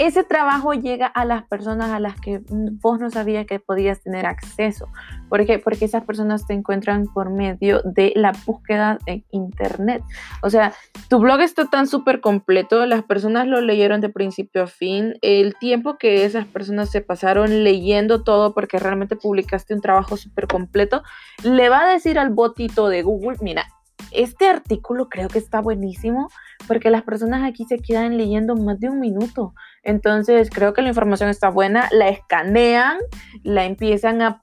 [0.00, 4.26] ese trabajo llega a las personas a las que vos no sabías que podías tener
[4.26, 4.88] acceso.
[5.28, 5.60] ¿Por qué?
[5.60, 10.02] Porque esas personas te encuentran por medio de la búsqueda en Internet.
[10.42, 10.72] O sea,
[11.08, 15.54] tu blog está tan súper completo, las personas lo leyeron de principio a fin, el
[15.54, 21.04] tiempo que esas personas se pasaron leyendo todo porque realmente publicaste un trabajo súper completo,
[21.44, 23.66] le va a decir al botito de Google, mira,
[24.16, 26.28] este artículo creo que está buenísimo
[26.66, 29.54] porque las personas aquí se quedan leyendo más de un minuto.
[29.82, 32.98] Entonces creo que la información está buena, la escanean,
[33.42, 34.40] la empiezan a...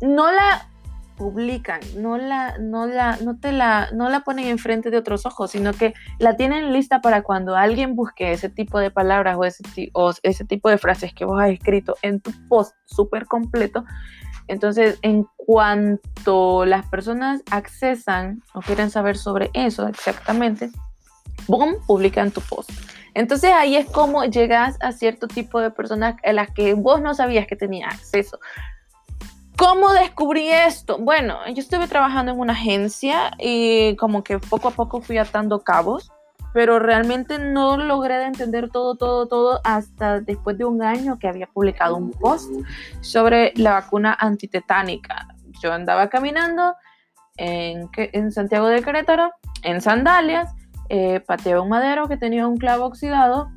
[0.00, 0.68] No la
[1.16, 5.52] publican, no la, no la, no te la, no la ponen enfrente de otros ojos,
[5.52, 9.62] sino que la tienen lista para cuando alguien busque ese tipo de palabras o ese,
[9.92, 13.84] o ese tipo de frases que vos has escrito en tu post súper completo,
[14.48, 20.70] entonces, en cuanto las personas accesan o quieren saber sobre eso exactamente,
[21.46, 22.70] boom, publican tu post.
[23.14, 27.14] Entonces ahí es como llegas a cierto tipo de personas a las que vos no
[27.14, 28.38] sabías que tenía acceso.
[29.56, 30.98] ¿Cómo descubrí esto?
[30.98, 35.60] Bueno, yo estuve trabajando en una agencia y como que poco a poco fui atando
[35.60, 36.10] cabos
[36.54, 41.48] pero realmente no logré entender todo, todo, todo hasta después de un año que había
[41.48, 42.48] publicado un post
[43.00, 45.26] sobre la vacuna antitetánica.
[45.60, 46.76] Yo andaba caminando
[47.36, 49.32] en, en Santiago de Querétaro,
[49.64, 50.54] en sandalias,
[50.90, 53.50] eh, pateé un madero que tenía un clavo oxidado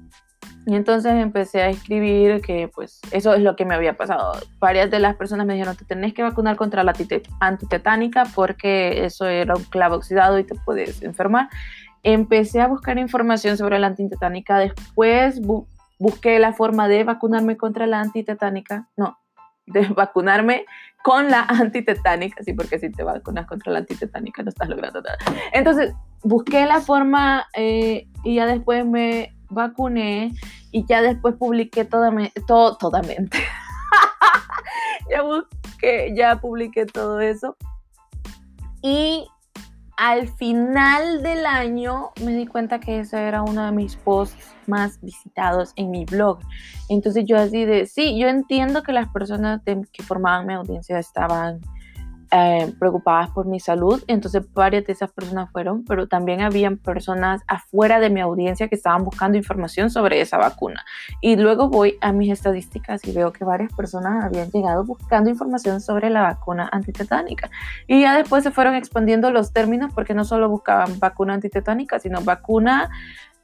[0.65, 4.33] y entonces empecé a escribir que pues eso es lo que me había pasado.
[4.57, 6.95] Varias de las personas me dijeron, te tenés que vacunar contra la
[7.41, 11.49] antitetánica porque eso era un clavo oxidado y te puedes enfermar
[12.13, 15.41] empecé a buscar información sobre la antitetánica, después
[15.99, 19.17] busqué la forma de vacunarme contra la antitetánica, no,
[19.65, 20.65] de vacunarme
[21.03, 25.17] con la antitetánica, sí, porque si te vacunas contra la antitetánica no estás logrando nada.
[25.51, 25.93] Entonces,
[26.23, 30.31] busqué la forma eh, y ya después me vacuné
[30.71, 32.09] y ya después publiqué toda,
[32.47, 33.37] todo, todamente.
[35.11, 37.57] ya busqué, ya publiqué todo eso.
[38.81, 39.27] Y
[39.97, 45.01] al final del año me di cuenta que ese era uno de mis posts más
[45.01, 46.39] visitados en mi blog.
[46.87, 51.61] Entonces yo así de, sí, yo entiendo que las personas que formaban mi audiencia estaban
[52.31, 57.41] eh, preocupadas por mi salud, entonces varias de esas personas fueron, pero también habían personas
[57.47, 60.83] afuera de mi audiencia que estaban buscando información sobre esa vacuna.
[61.21, 65.79] Y luego voy a mis estadísticas y veo que varias personas habían llegado buscando información
[65.79, 67.49] sobre la vacuna antitetánica.
[67.87, 72.21] Y ya después se fueron expandiendo los términos porque no solo buscaban vacuna antitetánica, sino
[72.21, 72.89] vacuna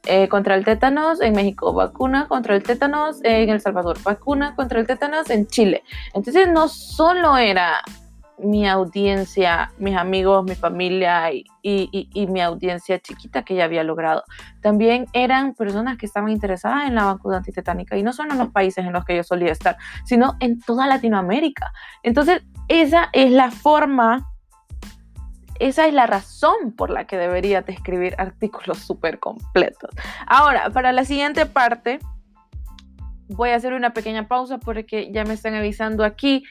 [0.06, 4.78] eh, contra el tétanos en México, vacuna contra el tétanos en El Salvador, vacuna contra
[4.78, 5.82] el tétanos en Chile.
[6.12, 7.80] Entonces no solo era
[8.44, 11.46] mi audiencia, mis amigos, mi familia y,
[12.28, 14.22] mi audiencia chiquita que ya había logrado.
[14.60, 18.50] También eran personas que estaban interesadas en la vacuna antitetánica y no solo en los
[18.50, 21.72] países en los que yo solía estar, sino en toda Latinoamérica.
[22.02, 24.30] Entonces, esa es la forma,
[25.58, 29.90] esa es la razón por la que deberías escribir artículos súper completos.
[30.26, 32.00] Ahora, para la siguiente parte,
[33.28, 36.44] voy a hacer una pequeña pausa porque ya me están avisando aquí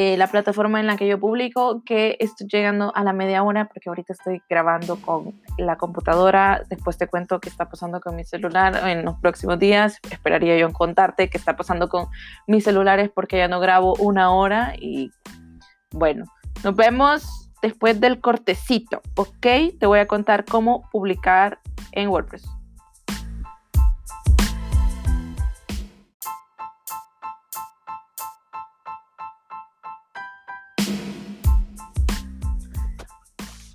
[0.00, 3.64] eh, la plataforma en la que yo publico que estoy llegando a la media hora
[3.64, 6.62] porque ahorita estoy grabando con la computadora.
[6.68, 9.98] Después te cuento qué está pasando con mi celular en los próximos días.
[10.08, 12.06] Esperaría yo contarte qué está pasando con
[12.46, 15.10] mis celulares porque ya no grabo una hora y
[15.90, 16.26] bueno,
[16.62, 19.46] nos vemos después del cortecito, ¿ok?
[19.80, 21.58] Te voy a contar cómo publicar
[21.90, 22.57] en WordPress.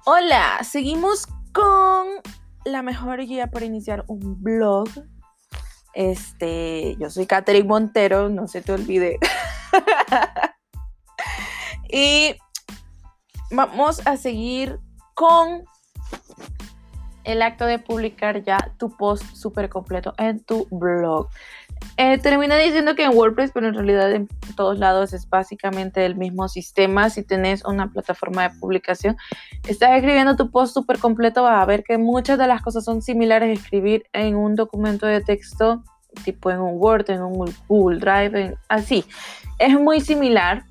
[0.05, 2.07] Hola, seguimos con
[2.65, 4.89] la mejor guía para iniciar un blog.
[5.93, 9.17] Este, yo soy Catherine Montero, no se te olvide.
[11.89, 12.35] y
[13.49, 14.77] vamos a seguir
[15.13, 15.63] con
[17.23, 21.27] el acto de publicar ya tu post súper completo en tu blog.
[21.97, 26.15] Eh, termina diciendo que en WordPress, pero en realidad en todos lados es básicamente el
[26.15, 27.09] mismo sistema.
[27.09, 29.17] Si tenés una plataforma de publicación,
[29.67, 33.01] estás escribiendo tu post súper completo, vas a ver que muchas de las cosas son
[33.01, 35.83] similares escribir en un documento de texto,
[36.23, 39.05] tipo en un Word, en un Google Drive, así.
[39.59, 40.63] Es muy similar.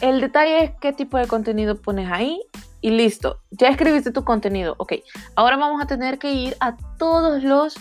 [0.00, 2.40] El detalle es qué tipo de contenido pones ahí
[2.80, 3.40] y listo.
[3.50, 4.74] Ya escribiste tu contenido.
[4.78, 4.94] Ok,
[5.34, 7.76] ahora vamos a tener que ir a todos los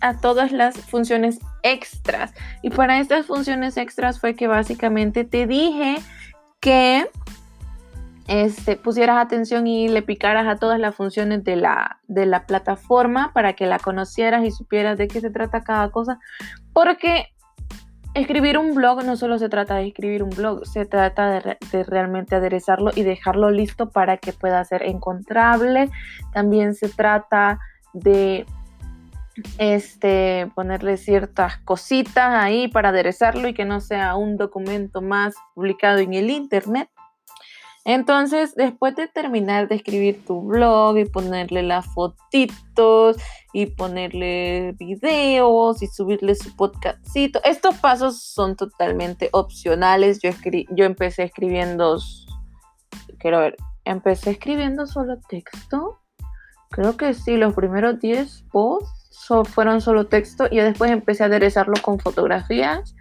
[0.00, 2.34] a todas las funciones extras.
[2.62, 5.96] Y para estas funciones extras fue que básicamente te dije
[6.60, 7.08] que
[8.28, 13.32] este, pusieras atención y le picaras a todas las funciones de la, de la plataforma
[13.32, 16.18] para que la conocieras y supieras de qué se trata cada cosa.
[16.72, 17.26] Porque
[18.20, 22.34] escribir un blog no solo se trata de escribir un blog, se trata de, realmente
[22.34, 25.90] aderezarlo y dejarlo listo para que pueda ser encontrable.
[26.32, 27.58] También se trata
[27.92, 28.46] de
[29.58, 35.98] este, ponerle ciertas cositas ahí para aderezarlo y que no sea un documento más publicado
[35.98, 36.88] en el internet.
[37.88, 43.16] Entonces, después de terminar de escribir tu blog y ponerle las fotitos
[43.52, 50.18] y ponerle videos y subirle su podcastito, estos pasos son totalmente opcionales.
[50.20, 50.30] Yo,
[50.70, 51.98] yo empecé escribiendo,
[53.20, 56.00] quiero ver, empecé escribiendo solo texto.
[56.70, 61.74] Creo que sí, los primeros 10 posts fueron solo texto y después empecé a aderezarlo
[61.82, 62.96] con fotografías.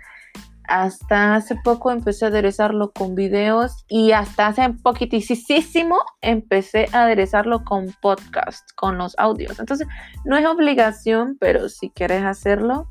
[0.67, 7.63] Hasta hace poco empecé a aderezarlo con videos y hasta hace poquitísimo empecé a aderezarlo
[7.63, 9.59] con podcast, con los audios.
[9.59, 9.87] Entonces,
[10.23, 12.87] no es obligación, pero si quieres hacerlo,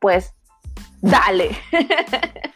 [0.00, 0.34] pues
[1.00, 1.50] dale.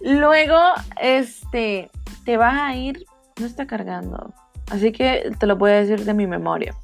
[0.00, 0.58] Luego,
[1.00, 1.90] este,
[2.24, 3.04] te vas a ir,
[3.38, 4.32] no está cargando,
[4.70, 6.74] así que te lo voy a decir de mi memoria.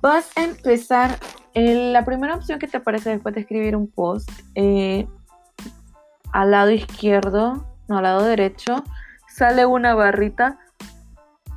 [0.00, 1.18] Vas a empezar,
[1.66, 5.06] en la primera opción que te aparece después de escribir un post, eh,
[6.32, 8.84] al lado izquierdo, no, al lado derecho,
[9.28, 10.58] sale una barrita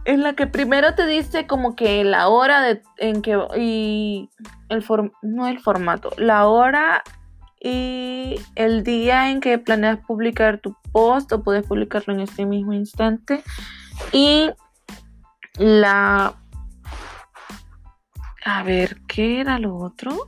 [0.06, 4.30] en la que primero te dice como que la hora en que y
[4.70, 4.84] el
[5.22, 7.04] no el formato, la hora
[7.64, 12.74] y el día en que planeas publicar tu post o puedes publicarlo en este mismo
[12.74, 13.44] instante.
[14.12, 14.50] Y
[15.58, 16.41] la
[18.44, 20.28] a ver, ¿qué era lo otro?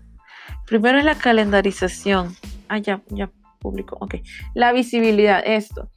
[0.66, 2.36] Primero es la calendarización.
[2.70, 3.98] Ah, ya, ya publicó.
[4.00, 4.16] Ok.
[4.54, 5.90] La visibilidad, esto.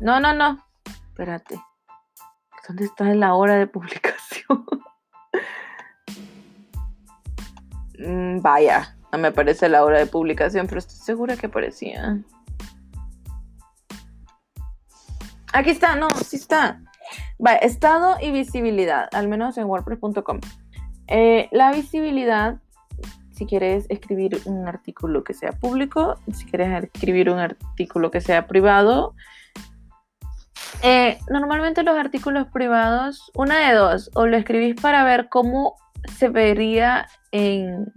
[0.00, 0.64] No, no, no.
[1.08, 1.60] Espérate.
[2.66, 4.64] ¿Dónde está la hora de publicación?
[7.96, 12.18] Mm, vaya, no me aparece la hora de publicación, pero estoy segura que aparecía.
[15.52, 16.82] Aquí está, no, sí está.
[17.38, 20.40] Vaya, estado y visibilidad, al menos en wordpress.com.
[21.08, 22.56] Eh, la visibilidad,
[23.32, 28.46] si quieres escribir un artículo que sea público, si quieres escribir un artículo que sea
[28.46, 29.14] privado,
[30.82, 35.76] eh, normalmente los artículos privados, una de dos, o lo escribís para ver cómo
[36.16, 37.92] se vería en,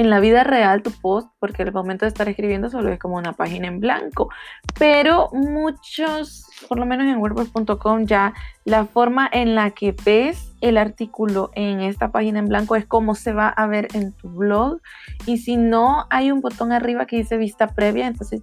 [0.00, 3.16] en la vida real tu post, porque el momento de estar escribiendo solo es como
[3.16, 4.30] una página en blanco.
[4.78, 8.32] Pero muchos, por lo menos en WordPress.com, ya
[8.64, 13.14] la forma en la que ves el artículo en esta página en blanco es como
[13.14, 14.80] se va a ver en tu blog.
[15.26, 18.40] Y si no, hay un botón arriba que dice vista previa, entonces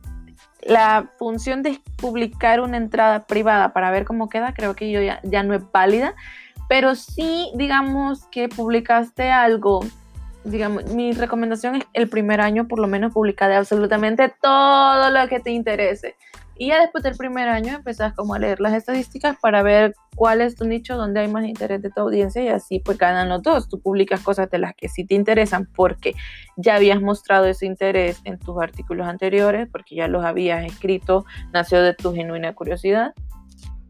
[0.62, 5.22] la función de publicar una entrada privada para ver cómo queda, creo que yo ya,
[5.24, 6.14] ya no es válida.
[6.70, 9.80] Pero sí, digamos que publicaste algo
[10.48, 15.40] digamos, mi recomendación es el primer año por lo menos publicar absolutamente todo lo que
[15.40, 16.16] te interese.
[16.60, 20.42] Y ya después del primer año empezás como a leer las estadísticas para ver cuál
[20.42, 23.44] es tu nicho, donde hay más interés de tu audiencia y así pues ganan los
[23.44, 23.70] dos.
[23.70, 26.16] Tú publicas cosas de las que sí te interesan porque
[26.56, 31.84] ya habías mostrado ese interés en tus artículos anteriores, porque ya los habías escrito, nació
[31.84, 33.14] de tu genuina curiosidad.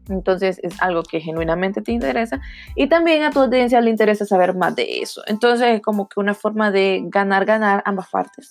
[0.08, 2.40] Entonces es algo que genuinamente te interesa
[2.74, 5.22] y también a tu audiencia le interesa saber más de eso.
[5.26, 8.50] Entonces es como que una forma de ganar, ganar ambas partes.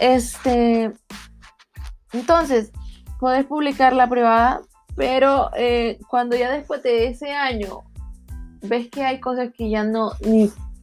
[0.00, 0.92] Este,
[2.12, 2.72] entonces,
[3.18, 4.62] puedes publicar la privada,
[4.96, 7.82] pero eh, cuando ya después de ese año
[8.62, 10.12] ves que hay cosas que ya no,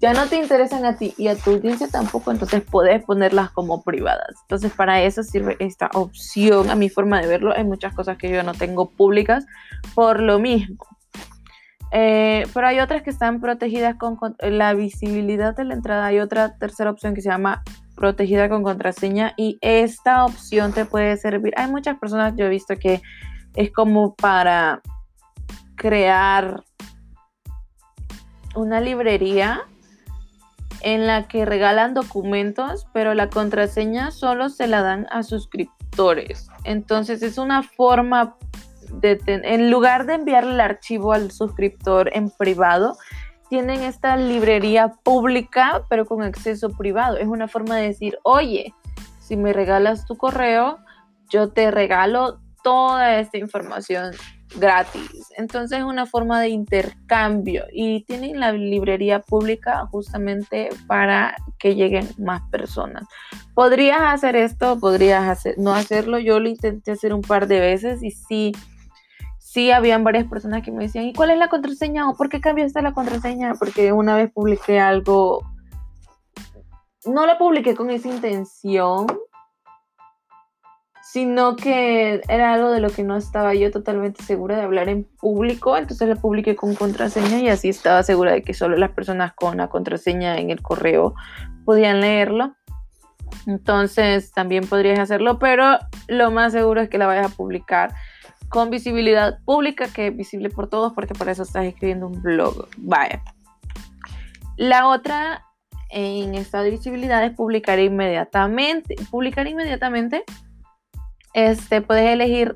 [0.01, 3.83] ya no te interesan a ti y a tu audiencia tampoco, entonces puedes ponerlas como
[3.83, 4.35] privadas.
[4.41, 6.71] Entonces, para eso sirve esta opción.
[6.71, 9.45] A mi forma de verlo, hay muchas cosas que yo no tengo públicas
[9.93, 10.83] por lo mismo.
[11.91, 16.07] Eh, pero hay otras que están protegidas con, con la visibilidad de la entrada.
[16.07, 17.61] Hay otra tercera opción que se llama
[17.95, 21.53] protegida con contraseña y esta opción te puede servir.
[21.57, 23.03] Hay muchas personas, yo he visto que
[23.53, 24.81] es como para
[25.75, 26.63] crear
[28.55, 29.61] una librería
[30.83, 36.47] en la que regalan documentos, pero la contraseña solo se la dan a suscriptores.
[36.63, 38.35] Entonces es una forma
[38.93, 42.97] de, en lugar de enviarle el archivo al suscriptor en privado,
[43.49, 47.17] tienen esta librería pública, pero con acceso privado.
[47.17, 48.73] Es una forma de decir, oye,
[49.19, 50.79] si me regalas tu correo,
[51.29, 54.11] yo te regalo toda esta información
[54.55, 55.31] gratis.
[55.37, 62.09] Entonces es una forma de intercambio y tienen la librería pública justamente para que lleguen
[62.17, 63.03] más personas.
[63.53, 66.19] Podrías hacer esto, podrías hacer, no hacerlo.
[66.19, 68.53] Yo lo intenté hacer un par de veces y sí
[69.51, 72.09] sí habían varias personas que me decían, ¿y cuál es la contraseña?
[72.09, 73.55] ¿O por qué cambiaste la contraseña?
[73.55, 75.41] Porque una vez publiqué algo,
[77.03, 79.07] no lo publiqué con esa intención,
[81.11, 85.03] sino que era algo de lo que no estaba yo totalmente segura de hablar en
[85.03, 89.33] público, entonces lo publiqué con contraseña y así estaba segura de que solo las personas
[89.33, 91.13] con la contraseña en el correo
[91.65, 92.55] podían leerlo.
[93.45, 97.93] Entonces también podrías hacerlo, pero lo más seguro es que la vayas a publicar
[98.47, 102.69] con visibilidad pública que es visible por todos porque para eso estás escribiendo un blog.
[102.77, 103.21] Vaya.
[104.55, 105.43] La otra
[105.89, 108.95] en esta de visibilidad es publicar inmediatamente.
[109.09, 110.23] Publicar inmediatamente,
[111.33, 112.55] este, puedes elegir,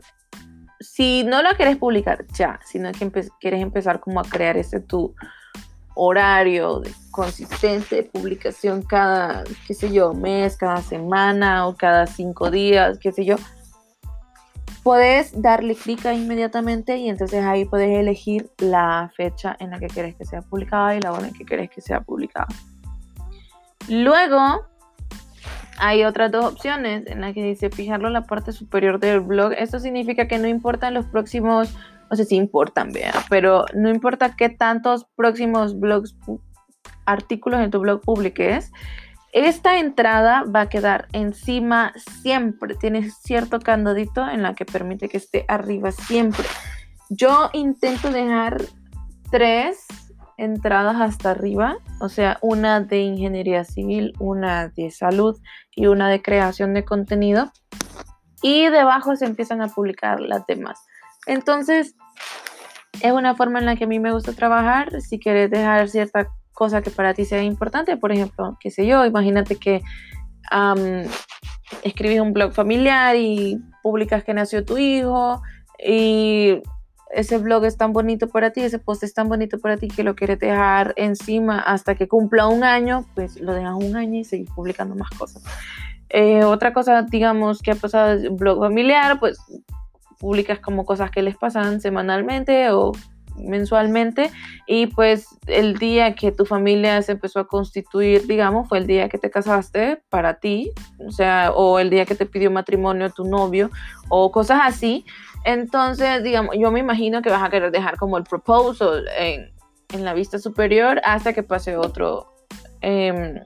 [0.79, 3.09] si no lo quieres publicar ya, sino que
[3.39, 5.15] quieres empezar como a crear ese tu
[5.95, 12.99] horario de consistente publicación cada, qué sé yo, mes, cada semana o cada cinco días,
[12.99, 13.37] qué sé yo,
[14.85, 20.15] Puedes darle clic inmediatamente y entonces ahí puedes elegir la fecha en la que quieres
[20.15, 22.45] que sea publicada y la hora en que quieres que sea publicada.
[23.89, 24.67] Luego
[25.77, 29.53] hay otras dos opciones en las que dice fijarlo en la parte superior del blog.
[29.53, 31.75] Esto significa que no importan los próximos,
[32.09, 36.15] o sea, sí importan, vea, pero no importa qué tantos próximos blogs,
[37.05, 38.71] artículos en tu blog publiques
[39.35, 45.17] esta entrada va a quedar encima siempre, tiene cierto candadito en la que permite que
[45.17, 46.45] esté arriba siempre.
[47.09, 48.61] Yo intento dejar
[49.29, 49.85] tres
[50.37, 55.39] entradas hasta arriba, o sea, una de ingeniería civil, una de salud
[55.75, 57.51] y una de creación de contenido.
[58.41, 60.79] Y debajo se empiezan a publicar las demás.
[61.25, 61.95] Entonces,
[63.01, 65.01] es una forma en la que a mí me gusta trabajar.
[65.01, 67.97] Si quieres dejar cierta cosa que para ti sea importante.
[67.97, 69.81] Por ejemplo, qué sé yo, imagínate que
[71.83, 75.41] escribes un blog familiar y publicas que nació tu hijo
[75.83, 76.61] y
[77.15, 80.03] ese blog es tan bonito para ti, ese post es tan bonito para ti que
[80.03, 84.25] lo quieres dejar encima hasta que cumpla un año, pues lo dejas un año y
[84.25, 85.41] seguir publicando más cosas.
[86.09, 89.39] Eh, otra cosa, digamos, que ha pasado es blog familiar, pues
[90.19, 92.91] publicas como cosas que les pasan semanalmente o
[93.37, 94.31] mensualmente
[94.67, 99.09] y pues el día que tu familia se empezó a constituir, digamos, fue el día
[99.09, 100.71] que te casaste para ti,
[101.05, 103.69] o sea, o el día que te pidió matrimonio tu novio
[104.09, 105.05] o cosas así.
[105.45, 109.53] Entonces, digamos, yo me imagino que vas a querer dejar como el proposal en,
[109.93, 112.33] en la vista superior hasta que pase otro.
[112.81, 113.41] Eh,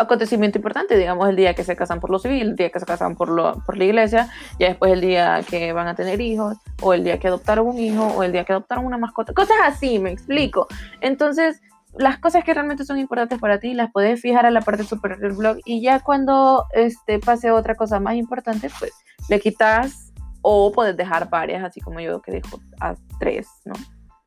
[0.00, 2.86] acontecimiento importante, digamos el día que se casan por lo civil, el día que se
[2.86, 6.56] casan por, lo, por la iglesia, ya después el día que van a tener hijos,
[6.82, 9.56] o el día que adoptaron un hijo, o el día que adoptaron una mascota, cosas
[9.64, 10.66] así, me explico.
[11.00, 11.60] Entonces,
[11.98, 15.20] las cosas que realmente son importantes para ti las puedes fijar a la parte superior
[15.20, 18.92] del blog y ya cuando este, pase otra cosa más importante, pues
[19.28, 20.09] le quitas
[20.42, 23.74] o puedes dejar varias, así como yo que dejo a tres, ¿no?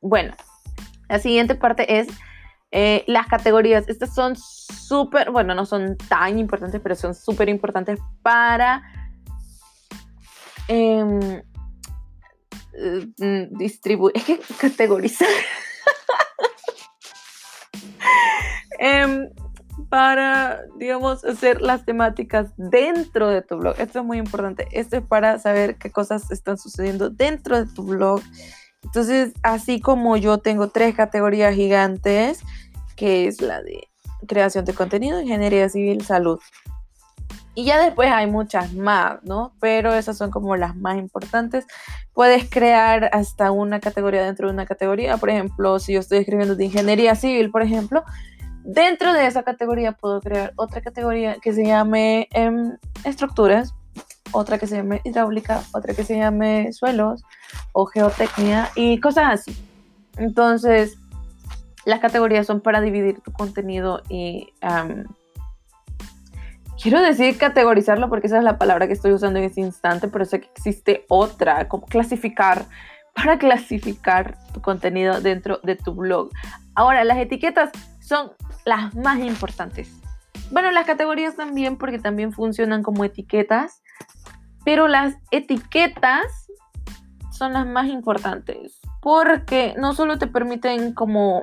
[0.02, 0.34] Bueno,
[1.10, 2.08] la siguiente parte es
[2.72, 8.00] eh, las categorías, estas son súper, bueno, no son tan importantes, pero son súper importantes
[8.24, 8.82] para
[10.68, 11.44] em,
[13.20, 15.28] mm, distribuir, es que categorizar.
[18.80, 19.30] Em,
[19.94, 23.76] para, digamos, hacer las temáticas dentro de tu blog.
[23.78, 24.68] Esto es muy importante.
[24.72, 28.20] Esto es para saber qué cosas están sucediendo dentro de tu blog.
[28.82, 32.40] Entonces, así como yo tengo tres categorías gigantes,
[32.96, 33.88] que es la de
[34.28, 36.40] creación de contenido, ingeniería civil, salud.
[37.54, 39.54] Y ya después hay muchas más, ¿no?
[39.60, 41.68] Pero esas son como las más importantes.
[42.14, 45.18] Puedes crear hasta una categoría dentro de una categoría.
[45.18, 48.04] Por ejemplo, si yo estoy escribiendo de ingeniería civil, por ejemplo,
[48.64, 53.76] Dentro de esa categoría puedo crear otra categoría que se llame em, estructuras,
[54.32, 57.24] otra que se llame hidráulica, otra que se llame suelos
[57.74, 59.58] o geotecnia y cosas así.
[60.18, 60.98] Entonces,
[61.84, 64.54] las categorías son para dividir tu contenido y
[66.82, 70.24] quiero decir categorizarlo porque esa es la palabra que estoy usando en este instante, pero
[70.24, 72.66] sé que existe otra, como clasificar,
[73.14, 76.30] para clasificar tu contenido dentro de tu blog.
[76.76, 77.70] Ahora, las etiquetas
[78.04, 78.32] son
[78.66, 79.92] las más importantes.
[80.52, 83.82] Bueno, las categorías también, porque también funcionan como etiquetas,
[84.66, 86.48] pero las etiquetas
[87.32, 91.42] son las más importantes, porque no solo te permiten como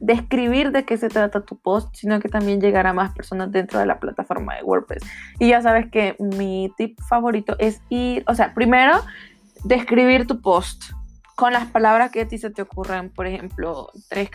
[0.00, 3.78] describir de qué se trata tu post, sino que también llegar a más personas dentro
[3.78, 5.02] de la plataforma de WordPress.
[5.38, 8.92] Y ya sabes que mi tip favorito es ir, o sea, primero,
[9.64, 10.84] describir tu post
[11.36, 14.30] con las palabras que a ti se te ocurran, por ejemplo, tres,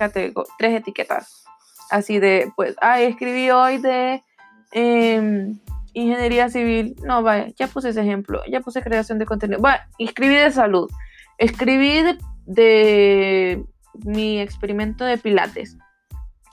[0.57, 1.45] tres etiquetas
[1.89, 4.23] así de, pues, ay, escribí hoy de
[4.71, 5.59] em,
[5.93, 6.95] ingeniería civil.
[7.03, 9.59] No, vaya, ya puse ese ejemplo, ya puse creación de contenido.
[9.59, 10.89] Bueno, escribí de salud,
[11.37, 12.03] escribí
[12.45, 13.63] de,
[14.05, 15.77] mi experimento de pilates.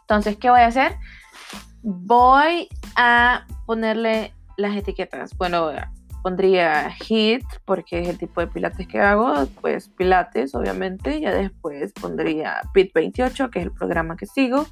[0.03, 0.97] Entonces, ¿qué voy a hacer?
[1.83, 5.37] Voy a ponerle las etiquetas.
[5.37, 5.71] Bueno,
[6.27, 11.93] pondría HIT porque es el tipo de pilates que hago, pues pilates obviamente, ya después
[11.93, 14.67] pondría PIT28 que es el programa que sigo,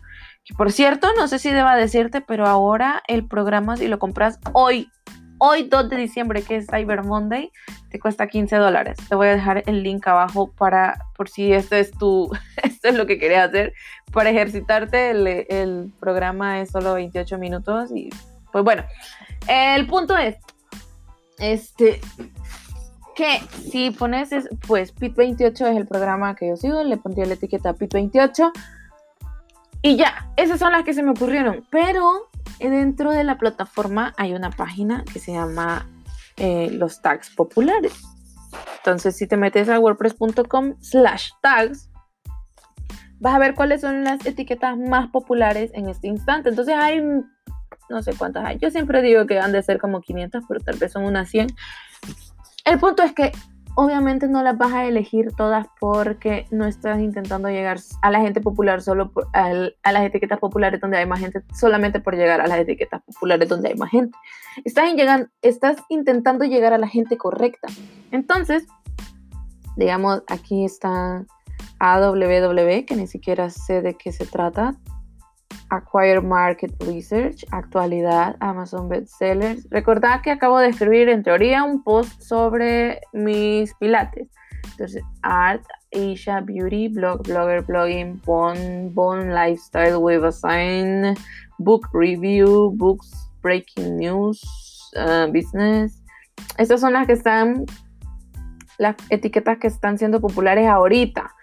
[0.44, 4.40] que por cierto, no sé si deba decirte, pero ahora el programa, si lo compras
[4.52, 4.90] hoy,
[5.38, 7.52] hoy 2 de diciembre, que es Cyber Monday,
[7.88, 8.98] te cuesta 15 dólares.
[9.08, 12.32] Te voy a dejar el link abajo para, por si esto es tu,
[12.64, 13.74] esto es lo que querías hacer,
[14.12, 15.10] para ejercitarte.
[15.10, 18.10] El, el programa es solo 28 minutos y,
[18.50, 18.82] pues bueno,
[19.46, 20.34] el punto es,
[21.38, 22.00] este,
[23.14, 24.30] que si pones,
[24.66, 28.52] pues PIT28 es el programa que yo sigo, le pondría la etiqueta PIT28
[29.82, 31.66] y ya, esas son las que se me ocurrieron.
[31.70, 35.86] Pero dentro de la plataforma hay una página que se llama
[36.38, 37.92] eh, los tags populares.
[38.78, 41.90] Entonces, si te metes a wordpress.com slash tags,
[43.20, 46.48] vas a ver cuáles son las etiquetas más populares en este instante.
[46.48, 47.02] Entonces, hay
[47.88, 48.58] no sé cuántas hay.
[48.58, 51.48] Yo siempre digo que han de ser como 500, pero tal vez son unas 100.
[52.64, 53.32] El punto es que
[53.74, 58.40] obviamente no las vas a elegir todas porque no estás intentando llegar a la gente
[58.40, 62.46] popular solo por, a, las etiquetas populares donde hay más gente, solamente por llegar a
[62.46, 64.16] las etiquetas populares donde hay más gente.
[64.64, 67.68] Estás, en estás intentando llegar a la gente correcta.
[68.12, 68.64] Entonces,
[69.76, 71.24] digamos, aquí está
[71.80, 74.76] AWW, que ni siquiera sé de qué se trata.
[75.70, 79.66] Acquire Market Research, actualidad, Amazon Bestsellers.
[79.70, 84.28] Recordad que acabo de escribir en teoría un post sobre mis pilates.
[84.72, 91.14] Entonces, Art, Asia, Beauty, Blog, Blogger, Blogging, Bone, Bone Lifestyle, With a Sign,
[91.58, 94.42] Book Review, Books, Breaking News,
[94.96, 96.02] uh, Business.
[96.58, 97.66] Estas son las que están,
[98.78, 101.34] las etiquetas que están siendo populares ahorita.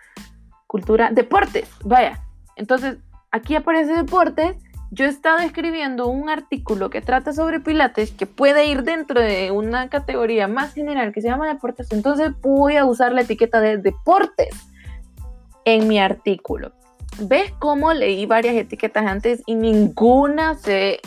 [0.67, 2.21] Cultura, deportes, vaya.
[2.55, 2.97] Entonces,
[3.31, 4.57] aquí aparece deportes.
[4.91, 9.49] Yo he estado escribiendo un artículo que trata sobre pilates que puede ir dentro de
[9.51, 11.91] una categoría más general que se llama deportes.
[11.91, 14.49] Entonces voy a usar la etiqueta de deportes
[15.63, 16.73] en mi artículo.
[17.21, 20.99] ¿Ves cómo leí varias etiquetas antes y ninguna se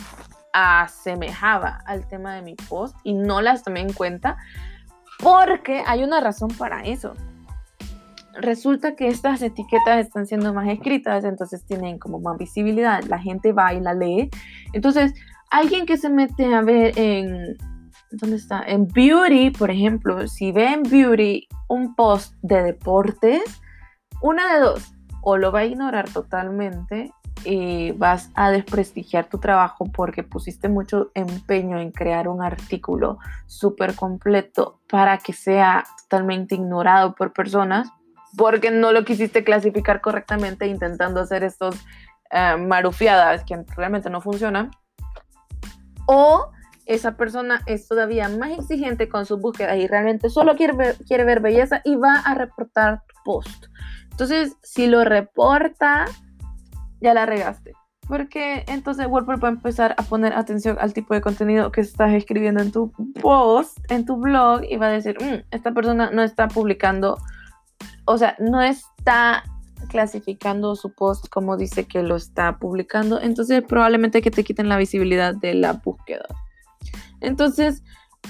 [0.51, 4.37] asemejaba al tema de mi post y no las tomé en cuenta?
[5.19, 7.13] Porque hay una razón para eso
[8.37, 13.53] resulta que estas etiquetas están siendo más escritas, entonces tienen como más visibilidad, la gente
[13.53, 14.29] va y la lee.
[14.73, 15.13] Entonces,
[15.51, 17.57] alguien que se mete a ver en,
[18.11, 18.63] ¿dónde está?
[18.65, 23.43] En Beauty, por ejemplo, si ve en Beauty un post de deportes,
[24.21, 27.11] una de dos, o lo va a ignorar totalmente
[27.43, 33.95] y vas a desprestigiar tu trabajo porque pusiste mucho empeño en crear un artículo súper
[33.95, 37.91] completo para que sea totalmente ignorado por personas
[38.37, 41.75] porque no lo quisiste clasificar correctamente intentando hacer estos
[42.31, 44.71] eh, marufiadas que realmente no funcionan.
[46.07, 46.51] O
[46.85, 51.23] esa persona es todavía más exigente con sus búsquedas y realmente solo quiere ver, quiere
[51.23, 53.65] ver belleza y va a reportar tu post.
[54.11, 56.05] Entonces, si lo reporta,
[57.01, 57.73] ya la regaste.
[58.07, 62.13] Porque entonces WordPress va a empezar a poner atención al tipo de contenido que estás
[62.13, 66.21] escribiendo en tu post, en tu blog, y va a decir, mm, esta persona no
[66.21, 67.17] está publicando,
[68.05, 69.43] o sea, no está
[69.89, 74.77] clasificando su post como dice que lo está publicando, entonces probablemente que te quiten la
[74.77, 76.25] visibilidad de la búsqueda.
[77.21, 77.83] Entonces,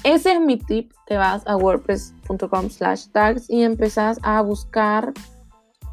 [0.04, 0.92] ese es mi tip.
[1.06, 5.14] Te vas a wordpress.com slash tags y empezás a buscar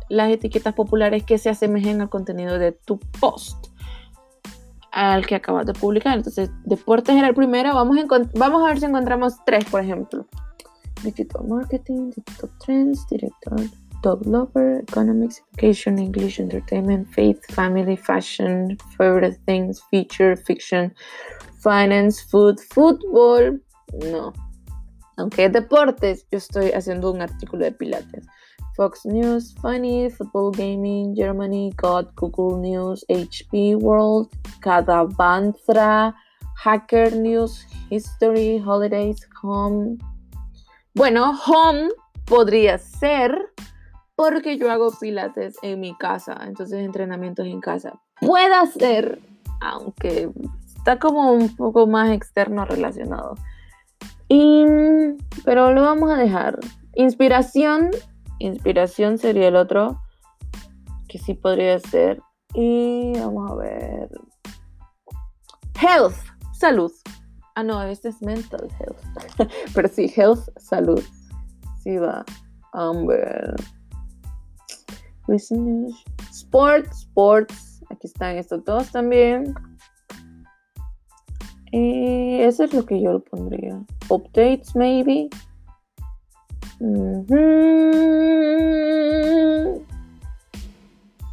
[0.09, 3.69] las etiquetas populares que se asemejen al contenido de tu post
[4.91, 6.17] al que acabas de publicar.
[6.19, 7.75] Entonces, deportes era el primero.
[7.75, 8.05] Vamos a,
[8.35, 10.27] vamos a ver si encontramos tres, por ejemplo.
[11.03, 13.57] Digital marketing, digital trends, director,
[14.03, 20.93] dog lover, economics, education, English, entertainment, faith, family, fashion, favorite things, feature, fiction,
[21.63, 23.61] finance, food, fútbol.
[23.93, 24.33] No.
[25.17, 28.27] Aunque es deportes, yo estoy haciendo un artículo de pilates.
[28.77, 34.31] Fox News, Funny, Football Gaming, Germany, God, Google News, HP World,
[34.61, 36.15] Kadavantra,
[36.57, 39.99] Hacker News, History, Holidays, Home.
[40.95, 41.89] Bueno, Home
[42.27, 43.53] podría ser
[44.15, 48.01] porque yo hago pilates en mi casa, entonces entrenamientos en casa.
[48.21, 49.19] Puede ser,
[49.61, 50.31] aunque
[50.77, 53.35] está como un poco más externo relacionado.
[54.29, 54.65] Y,
[55.45, 56.59] pero lo vamos a dejar.
[56.95, 57.91] Inspiración
[58.43, 60.03] Inspiración sería el otro,
[61.09, 62.21] que sí podría ser.
[62.55, 64.09] Y vamos a ver.
[65.81, 66.17] Health,
[66.53, 66.91] salud.
[67.55, 69.51] Ah, no, este es mental health.
[69.75, 71.03] Pero sí, health, salud.
[71.83, 72.25] Sí va.
[72.73, 73.55] Amber.
[76.31, 77.83] Sports, sports.
[77.91, 79.55] Aquí están estos dos también.
[81.73, 83.81] Y eso es lo que yo lo pondría.
[84.09, 85.29] Updates, maybe.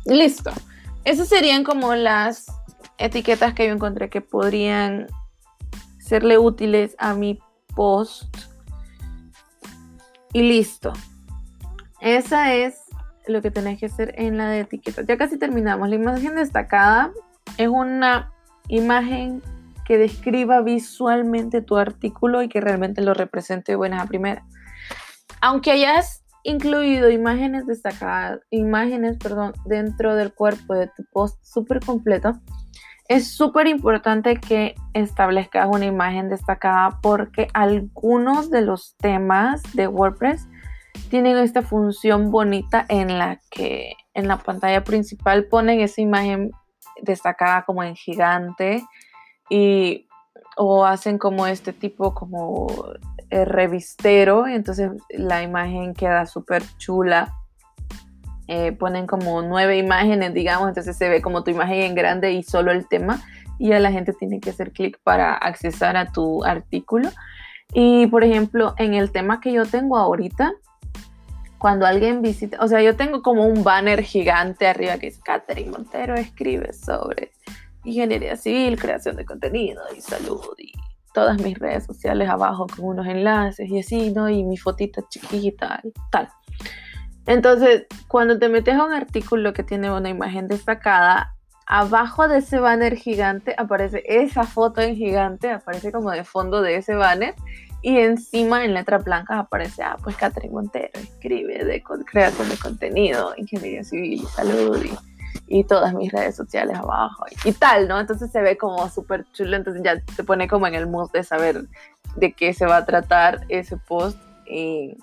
[0.06, 0.52] Listo.
[1.06, 2.48] Esas serían como las
[2.98, 5.08] etiquetas que yo encontré que podrían
[6.10, 7.40] serle útiles a mi
[7.76, 8.36] post.
[10.34, 10.94] Y listo.
[12.02, 12.82] Esa es
[13.28, 15.06] lo que tenés que hacer en la de etiquetas.
[15.08, 15.90] Ya casi terminamos.
[15.90, 17.12] La imagen destacada
[17.58, 18.32] es una
[18.68, 19.42] imagen
[19.86, 24.46] que describa visualmente tu artículo y que realmente lo represente de buena a primera
[25.42, 32.40] aunque hayas incluido imágenes destacadas, imágenes, perdón, dentro del cuerpo de tu post súper completo,
[33.10, 40.48] es súper importante que establezcas una imagen destacada porque algunos de los temas de WordPress
[41.10, 46.52] tienen esta función bonita en la que en la pantalla principal ponen esa imagen
[47.02, 48.84] destacada como en gigante
[49.50, 50.08] y
[50.56, 52.68] o hacen como este tipo como
[53.32, 57.39] eh, revistero, entonces la imagen queda súper chula.
[58.52, 62.42] Eh, ponen como nueve imágenes, digamos, entonces se ve como tu imagen en grande y
[62.42, 63.22] solo el tema,
[63.60, 67.10] y ya la gente tiene que hacer clic para accesar a tu artículo.
[67.74, 70.54] Y por ejemplo, en el tema que yo tengo ahorita,
[71.60, 75.70] cuando alguien visita, o sea, yo tengo como un banner gigante arriba que es Catherine
[75.70, 77.32] Montero escribe sobre
[77.84, 80.72] ingeniería civil, creación de contenido y salud y
[81.14, 84.28] todas mis redes sociales abajo con unos enlaces y así, ¿no?
[84.28, 86.30] Y mi fotita chiquita y tal.
[87.30, 91.36] Entonces, cuando te metes a un artículo que tiene una imagen destacada,
[91.68, 96.78] abajo de ese banner gigante aparece esa foto en gigante, aparece como de fondo de
[96.78, 97.36] ese banner.
[97.84, 103.84] Y encima en letras blancas aparece, ah, pues Catherine Montero escribe de creación contenido, ingeniería
[103.84, 104.92] civil, salud y
[105.48, 108.00] y todas mis redes sociales abajo y, tal, ¿no?
[108.00, 111.24] Entonces se ve como súper chulo, entonces ya te pone como en el mood de
[111.24, 111.66] saber
[112.16, 114.18] de qué se va a tratar ese post
[114.48, 114.98] y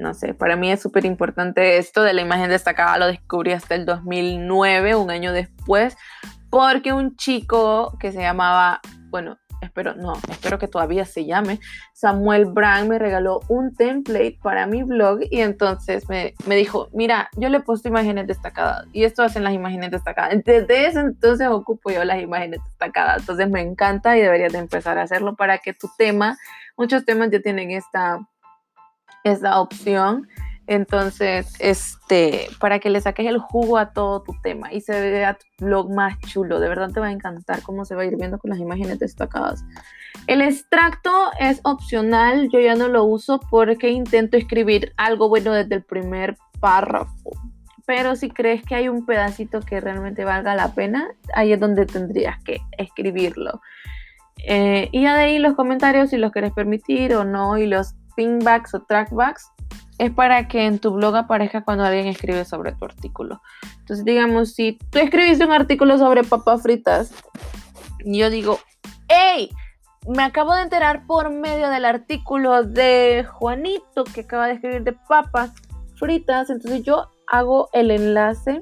[0.00, 3.74] no sé, para mí es súper importante esto de la imagen destacada, lo descubrí hasta
[3.74, 5.96] el 2009, un año después,
[6.48, 8.80] porque un chico que se llamaba,
[9.10, 11.60] bueno, espero, no, espero que todavía se llame,
[11.92, 17.28] Samuel Brand me regaló un template para mi blog y entonces me, me, dijo, mira,
[17.36, 20.42] yo le he puesto imágenes destacadas y esto hacen las imágenes destacadas.
[20.44, 24.98] Desde ese entonces ocupo yo las imágenes destacadas, entonces me encanta y deberías de empezar
[24.98, 26.38] a hacerlo para que tu tema,
[26.76, 28.18] muchos temas ya tienen esta,
[29.24, 30.26] esta opción
[30.70, 35.34] entonces, este, para que le saques el jugo a todo tu tema y se vea
[35.34, 38.16] tu blog más chulo, de verdad te va a encantar cómo se va a ir
[38.16, 39.64] viendo con las imágenes destacadas.
[40.28, 41.10] El extracto
[41.40, 46.36] es opcional, yo ya no lo uso porque intento escribir algo bueno desde el primer
[46.60, 47.32] párrafo.
[47.84, 51.84] Pero si crees que hay un pedacito que realmente valga la pena, ahí es donde
[51.84, 53.60] tendrías que escribirlo.
[54.46, 57.96] Eh, y ya de ahí los comentarios si los quieres permitir o no y los
[58.20, 59.50] pingbacks o trackbacks
[59.96, 63.40] es para que en tu blog aparezca cuando alguien escribe sobre tu artículo.
[63.78, 67.14] Entonces, digamos, si tú escribiste un artículo sobre papas fritas,
[68.04, 68.58] y yo digo,
[69.08, 69.50] ¡Hey!
[70.06, 74.92] Me acabo de enterar por medio del artículo de Juanito que acaba de escribir de
[74.92, 75.52] papas
[75.96, 76.50] fritas.
[76.50, 78.60] Entonces yo hago el enlace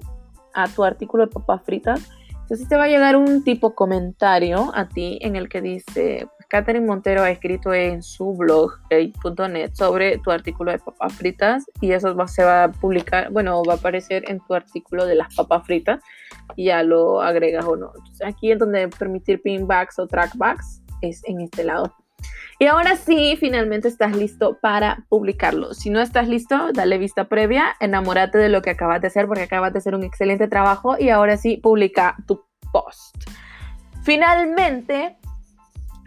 [0.55, 2.09] a tu artículo de papas fritas.
[2.43, 6.87] Entonces te va a llegar un tipo comentario a ti en el que dice, Catherine
[6.87, 12.17] Montero ha escrito en su blog .net sobre tu artículo de papas fritas y eso
[12.27, 16.03] se va a publicar, bueno, va a aparecer en tu artículo de las papas fritas
[16.57, 17.93] y ya lo agregas o no.
[17.97, 21.95] Entonces, aquí es donde permitir pinbacks o trackbacks es en este lado.
[22.59, 25.75] Y ahora sí, finalmente estás listo para publicarlo.
[25.75, 29.45] Si no estás listo, dale vista previa, enamórate de lo que acabas de hacer porque
[29.45, 32.43] acabas de hacer un excelente trabajo y ahora sí, publica tu
[32.73, 33.15] post.
[34.03, 35.18] Finalmente,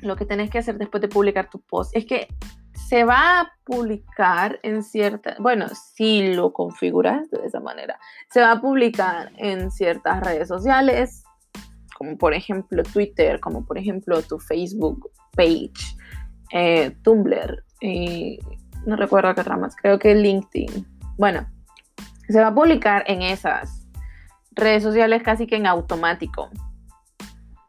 [0.01, 2.27] lo que tenés que hacer después de publicar tu post es que
[2.73, 7.97] se va a publicar en cierta, bueno, si lo configuras de esa manera,
[8.29, 11.23] se va a publicar en ciertas redes sociales,
[11.97, 15.95] como por ejemplo Twitter, como por ejemplo tu Facebook page,
[16.51, 18.39] eh, Tumblr, y
[18.85, 20.85] no recuerdo qué otra más, creo que LinkedIn.
[21.17, 21.47] Bueno,
[22.27, 23.87] se va a publicar en esas
[24.51, 26.49] redes sociales casi que en automático.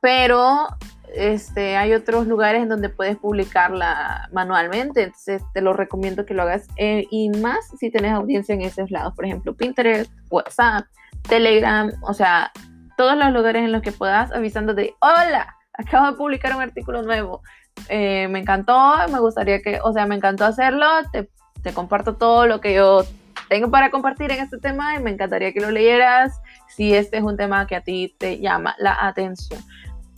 [0.00, 0.66] Pero
[1.14, 6.42] este, hay otros lugares en donde puedes publicarla manualmente, entonces te lo recomiendo que lo
[6.42, 10.84] hagas eh, y más si tienes audiencia en esos lados, por ejemplo, Pinterest, WhatsApp,
[11.28, 12.52] Telegram, o sea,
[12.96, 17.02] todos los lugares en los que puedas avisando de, hola, acabo de publicar un artículo
[17.02, 17.42] nuevo,
[17.88, 21.30] eh, me encantó, me gustaría que, o sea, me encantó hacerlo, te,
[21.62, 23.04] te comparto todo lo que yo
[23.48, 27.22] tengo para compartir en este tema y me encantaría que lo leyeras si este es
[27.22, 29.60] un tema que a ti te llama la atención.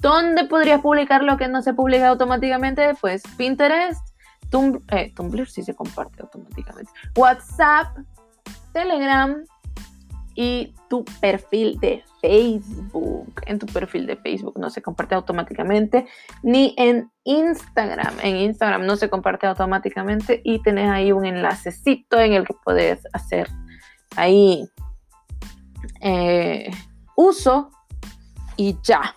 [0.05, 2.95] ¿Dónde podrías publicar lo que no se publica automáticamente?
[3.01, 4.07] Pues Pinterest,
[4.91, 7.97] eh, Tumblr sí se comparte automáticamente, WhatsApp,
[8.75, 9.43] Telegram
[10.35, 13.33] y tu perfil de Facebook.
[13.47, 16.07] En tu perfil de Facebook no se comparte automáticamente,
[16.43, 18.15] ni en Instagram.
[18.23, 23.01] En Instagram no se comparte automáticamente y tenés ahí un enlacecito en el que puedes
[23.15, 23.49] hacer
[24.17, 24.69] ahí
[26.03, 26.71] eh,
[27.17, 27.71] uso
[28.59, 29.15] y ya.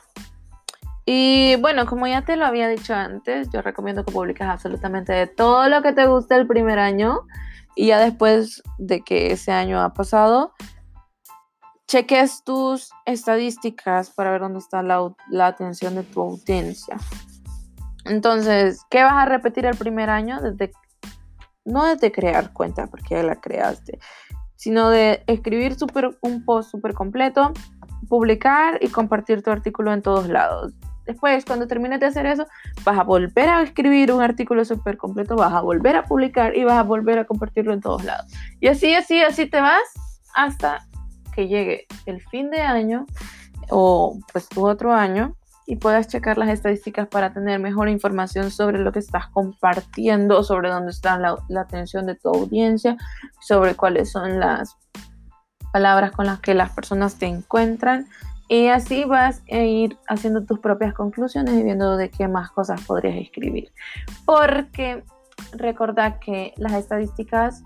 [1.09, 5.25] Y bueno, como ya te lo había dicho antes, yo recomiendo que publiques absolutamente de
[5.25, 7.21] todo lo que te guste el primer año
[7.77, 10.51] y ya después de que ese año ha pasado,
[11.87, 16.97] cheques tus estadísticas para ver dónde está la, la atención de tu audiencia.
[18.03, 20.41] Entonces, ¿qué vas a repetir el primer año?
[20.41, 20.73] Desde,
[21.63, 23.97] no desde crear cuenta, porque ya la creaste,
[24.57, 27.53] sino de escribir super, un post súper completo,
[28.09, 30.73] publicar y compartir tu artículo en todos lados.
[31.07, 32.45] Después, cuando termines de hacer eso,
[32.83, 36.65] vas a volver a escribir un artículo súper completo, vas a volver a publicar y
[36.65, 38.31] vas a volver a compartirlo en todos lados.
[38.59, 39.81] Y así, así, así te vas
[40.35, 40.85] hasta
[41.33, 43.05] que llegue el fin de año
[43.69, 45.35] o pues tu otro año
[45.65, 50.69] y puedas checar las estadísticas para tener mejor información sobre lo que estás compartiendo, sobre
[50.69, 52.97] dónde está la, la atención de tu audiencia,
[53.39, 54.77] sobre cuáles son las
[55.71, 58.07] palabras con las que las personas te encuentran
[58.47, 62.81] y así vas a ir haciendo tus propias conclusiones y viendo de qué más cosas
[62.85, 63.71] podrías escribir.
[64.25, 65.03] Porque
[65.53, 67.63] recordad que las estadísticas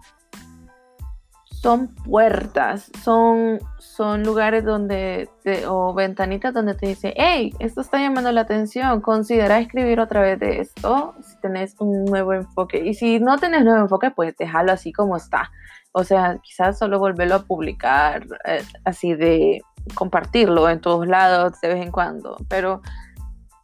[1.62, 5.30] son puertas, son, son lugares donde,
[5.68, 10.40] o ventanitas donde te dice, hey, esto está llamando la atención, considera escribir otra vez
[10.40, 12.80] de esto si tenés un nuevo enfoque.
[12.84, 15.52] Y si no tenés nuevo enfoque, pues déjalo así como está.
[15.92, 19.62] O sea, quizás solo volverlo a publicar eh, así de
[19.96, 22.82] compartirlo en todos lados de vez en cuando, pero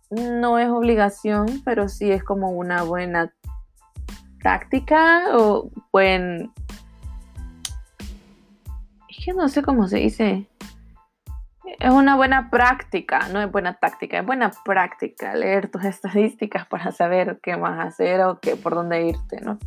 [0.10, 3.34] no es obligación, pero sí es como una buena
[4.42, 6.52] táctica o buen...
[9.10, 10.48] Es que no sé cómo se dice.
[11.80, 16.92] Es una buena práctica, no es buena táctica, es buena práctica leer tus estadísticas para
[16.92, 19.60] saber qué más hacer o qué, por dónde irte, ¿no?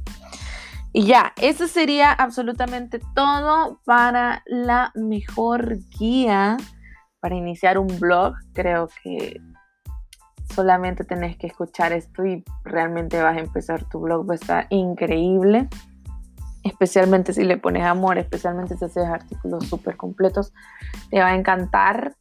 [0.93, 6.57] Y ya, eso sería absolutamente todo para la mejor guía
[7.21, 8.35] para iniciar un blog.
[8.55, 9.41] Creo que
[10.55, 14.67] solamente tenés que escuchar esto y realmente vas a empezar tu blog, va a estar
[14.71, 15.69] increíble.
[16.65, 20.53] Especialmente si le pones amor, especialmente si haces artículos súper completos,
[21.11, 22.17] te va a encantar.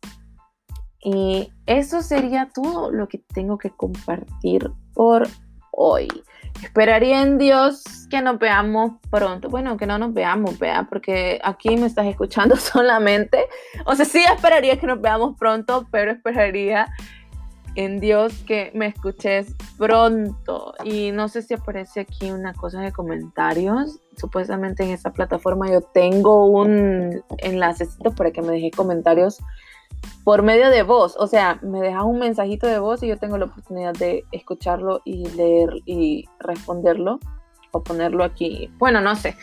[1.02, 5.28] Y eso sería todo lo que tengo que compartir por
[5.72, 6.08] hoy.
[6.64, 9.50] Esperaría en Dios que nos veamos pronto.
[9.50, 13.46] Bueno, que no nos veamos, vea, porque aquí me estás escuchando solamente.
[13.86, 16.88] O sea, sí esperaría que nos veamos pronto, pero esperaría
[17.76, 20.74] en Dios que me escuches pronto.
[20.84, 24.00] Y no sé si aparece aquí una cosa de comentarios.
[24.18, 29.40] Supuestamente en esta plataforma yo tengo un enlacecito para que me deje comentarios
[30.24, 31.16] por medio de voz.
[31.18, 35.02] O sea, me dejas un mensajito de voz y yo tengo la oportunidad de escucharlo
[35.06, 37.20] y leer y responderlo
[37.72, 38.72] o ponerlo aquí.
[38.78, 39.36] Bueno, no sé.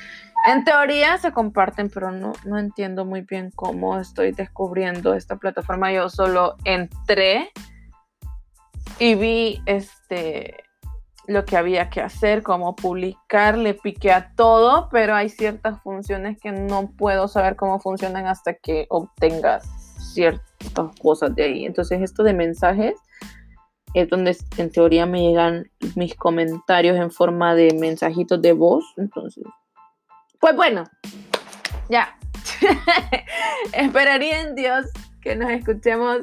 [0.46, 5.92] En teoría se comparten, pero no, no entiendo muy bien cómo estoy descubriendo esta plataforma.
[5.92, 7.50] Yo solo entré
[8.98, 10.66] y vi este
[11.26, 16.38] lo que había que hacer, cómo publicar, le piqué a todo, pero hay ciertas funciones
[16.40, 19.60] que no puedo saber cómo funcionan hasta que obtenga
[20.16, 21.64] ciertas cosas de ahí.
[21.64, 22.94] Entonces esto de mensajes
[23.94, 28.84] es donde en teoría me llegan mis comentarios en forma de mensajitos de voz.
[28.96, 29.44] Entonces,
[30.40, 30.84] pues bueno,
[31.88, 32.18] ya.
[33.72, 34.86] Esperaría en Dios
[35.20, 36.22] que nos escuchemos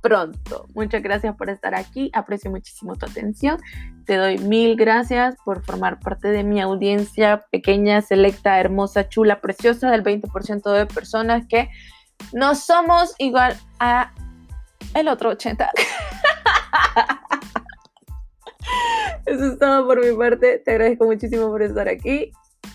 [0.00, 0.68] pronto.
[0.74, 2.10] Muchas gracias por estar aquí.
[2.12, 3.58] Aprecio muchísimo tu atención.
[4.04, 9.90] Te doy mil gracias por formar parte de mi audiencia pequeña, selecta, hermosa, chula, preciosa
[9.90, 11.68] del 20% de personas que
[12.32, 14.12] no somos igual a
[14.94, 15.70] el otro 80.
[19.26, 20.58] Eso es todo por mi parte.
[20.64, 22.32] Te agradezco muchísimo por estar aquí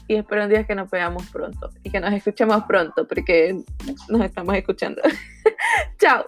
[0.07, 3.57] y espero un día que nos veamos pronto y que nos escuchemos pronto porque
[4.09, 5.01] nos estamos escuchando.
[5.99, 6.25] Chao.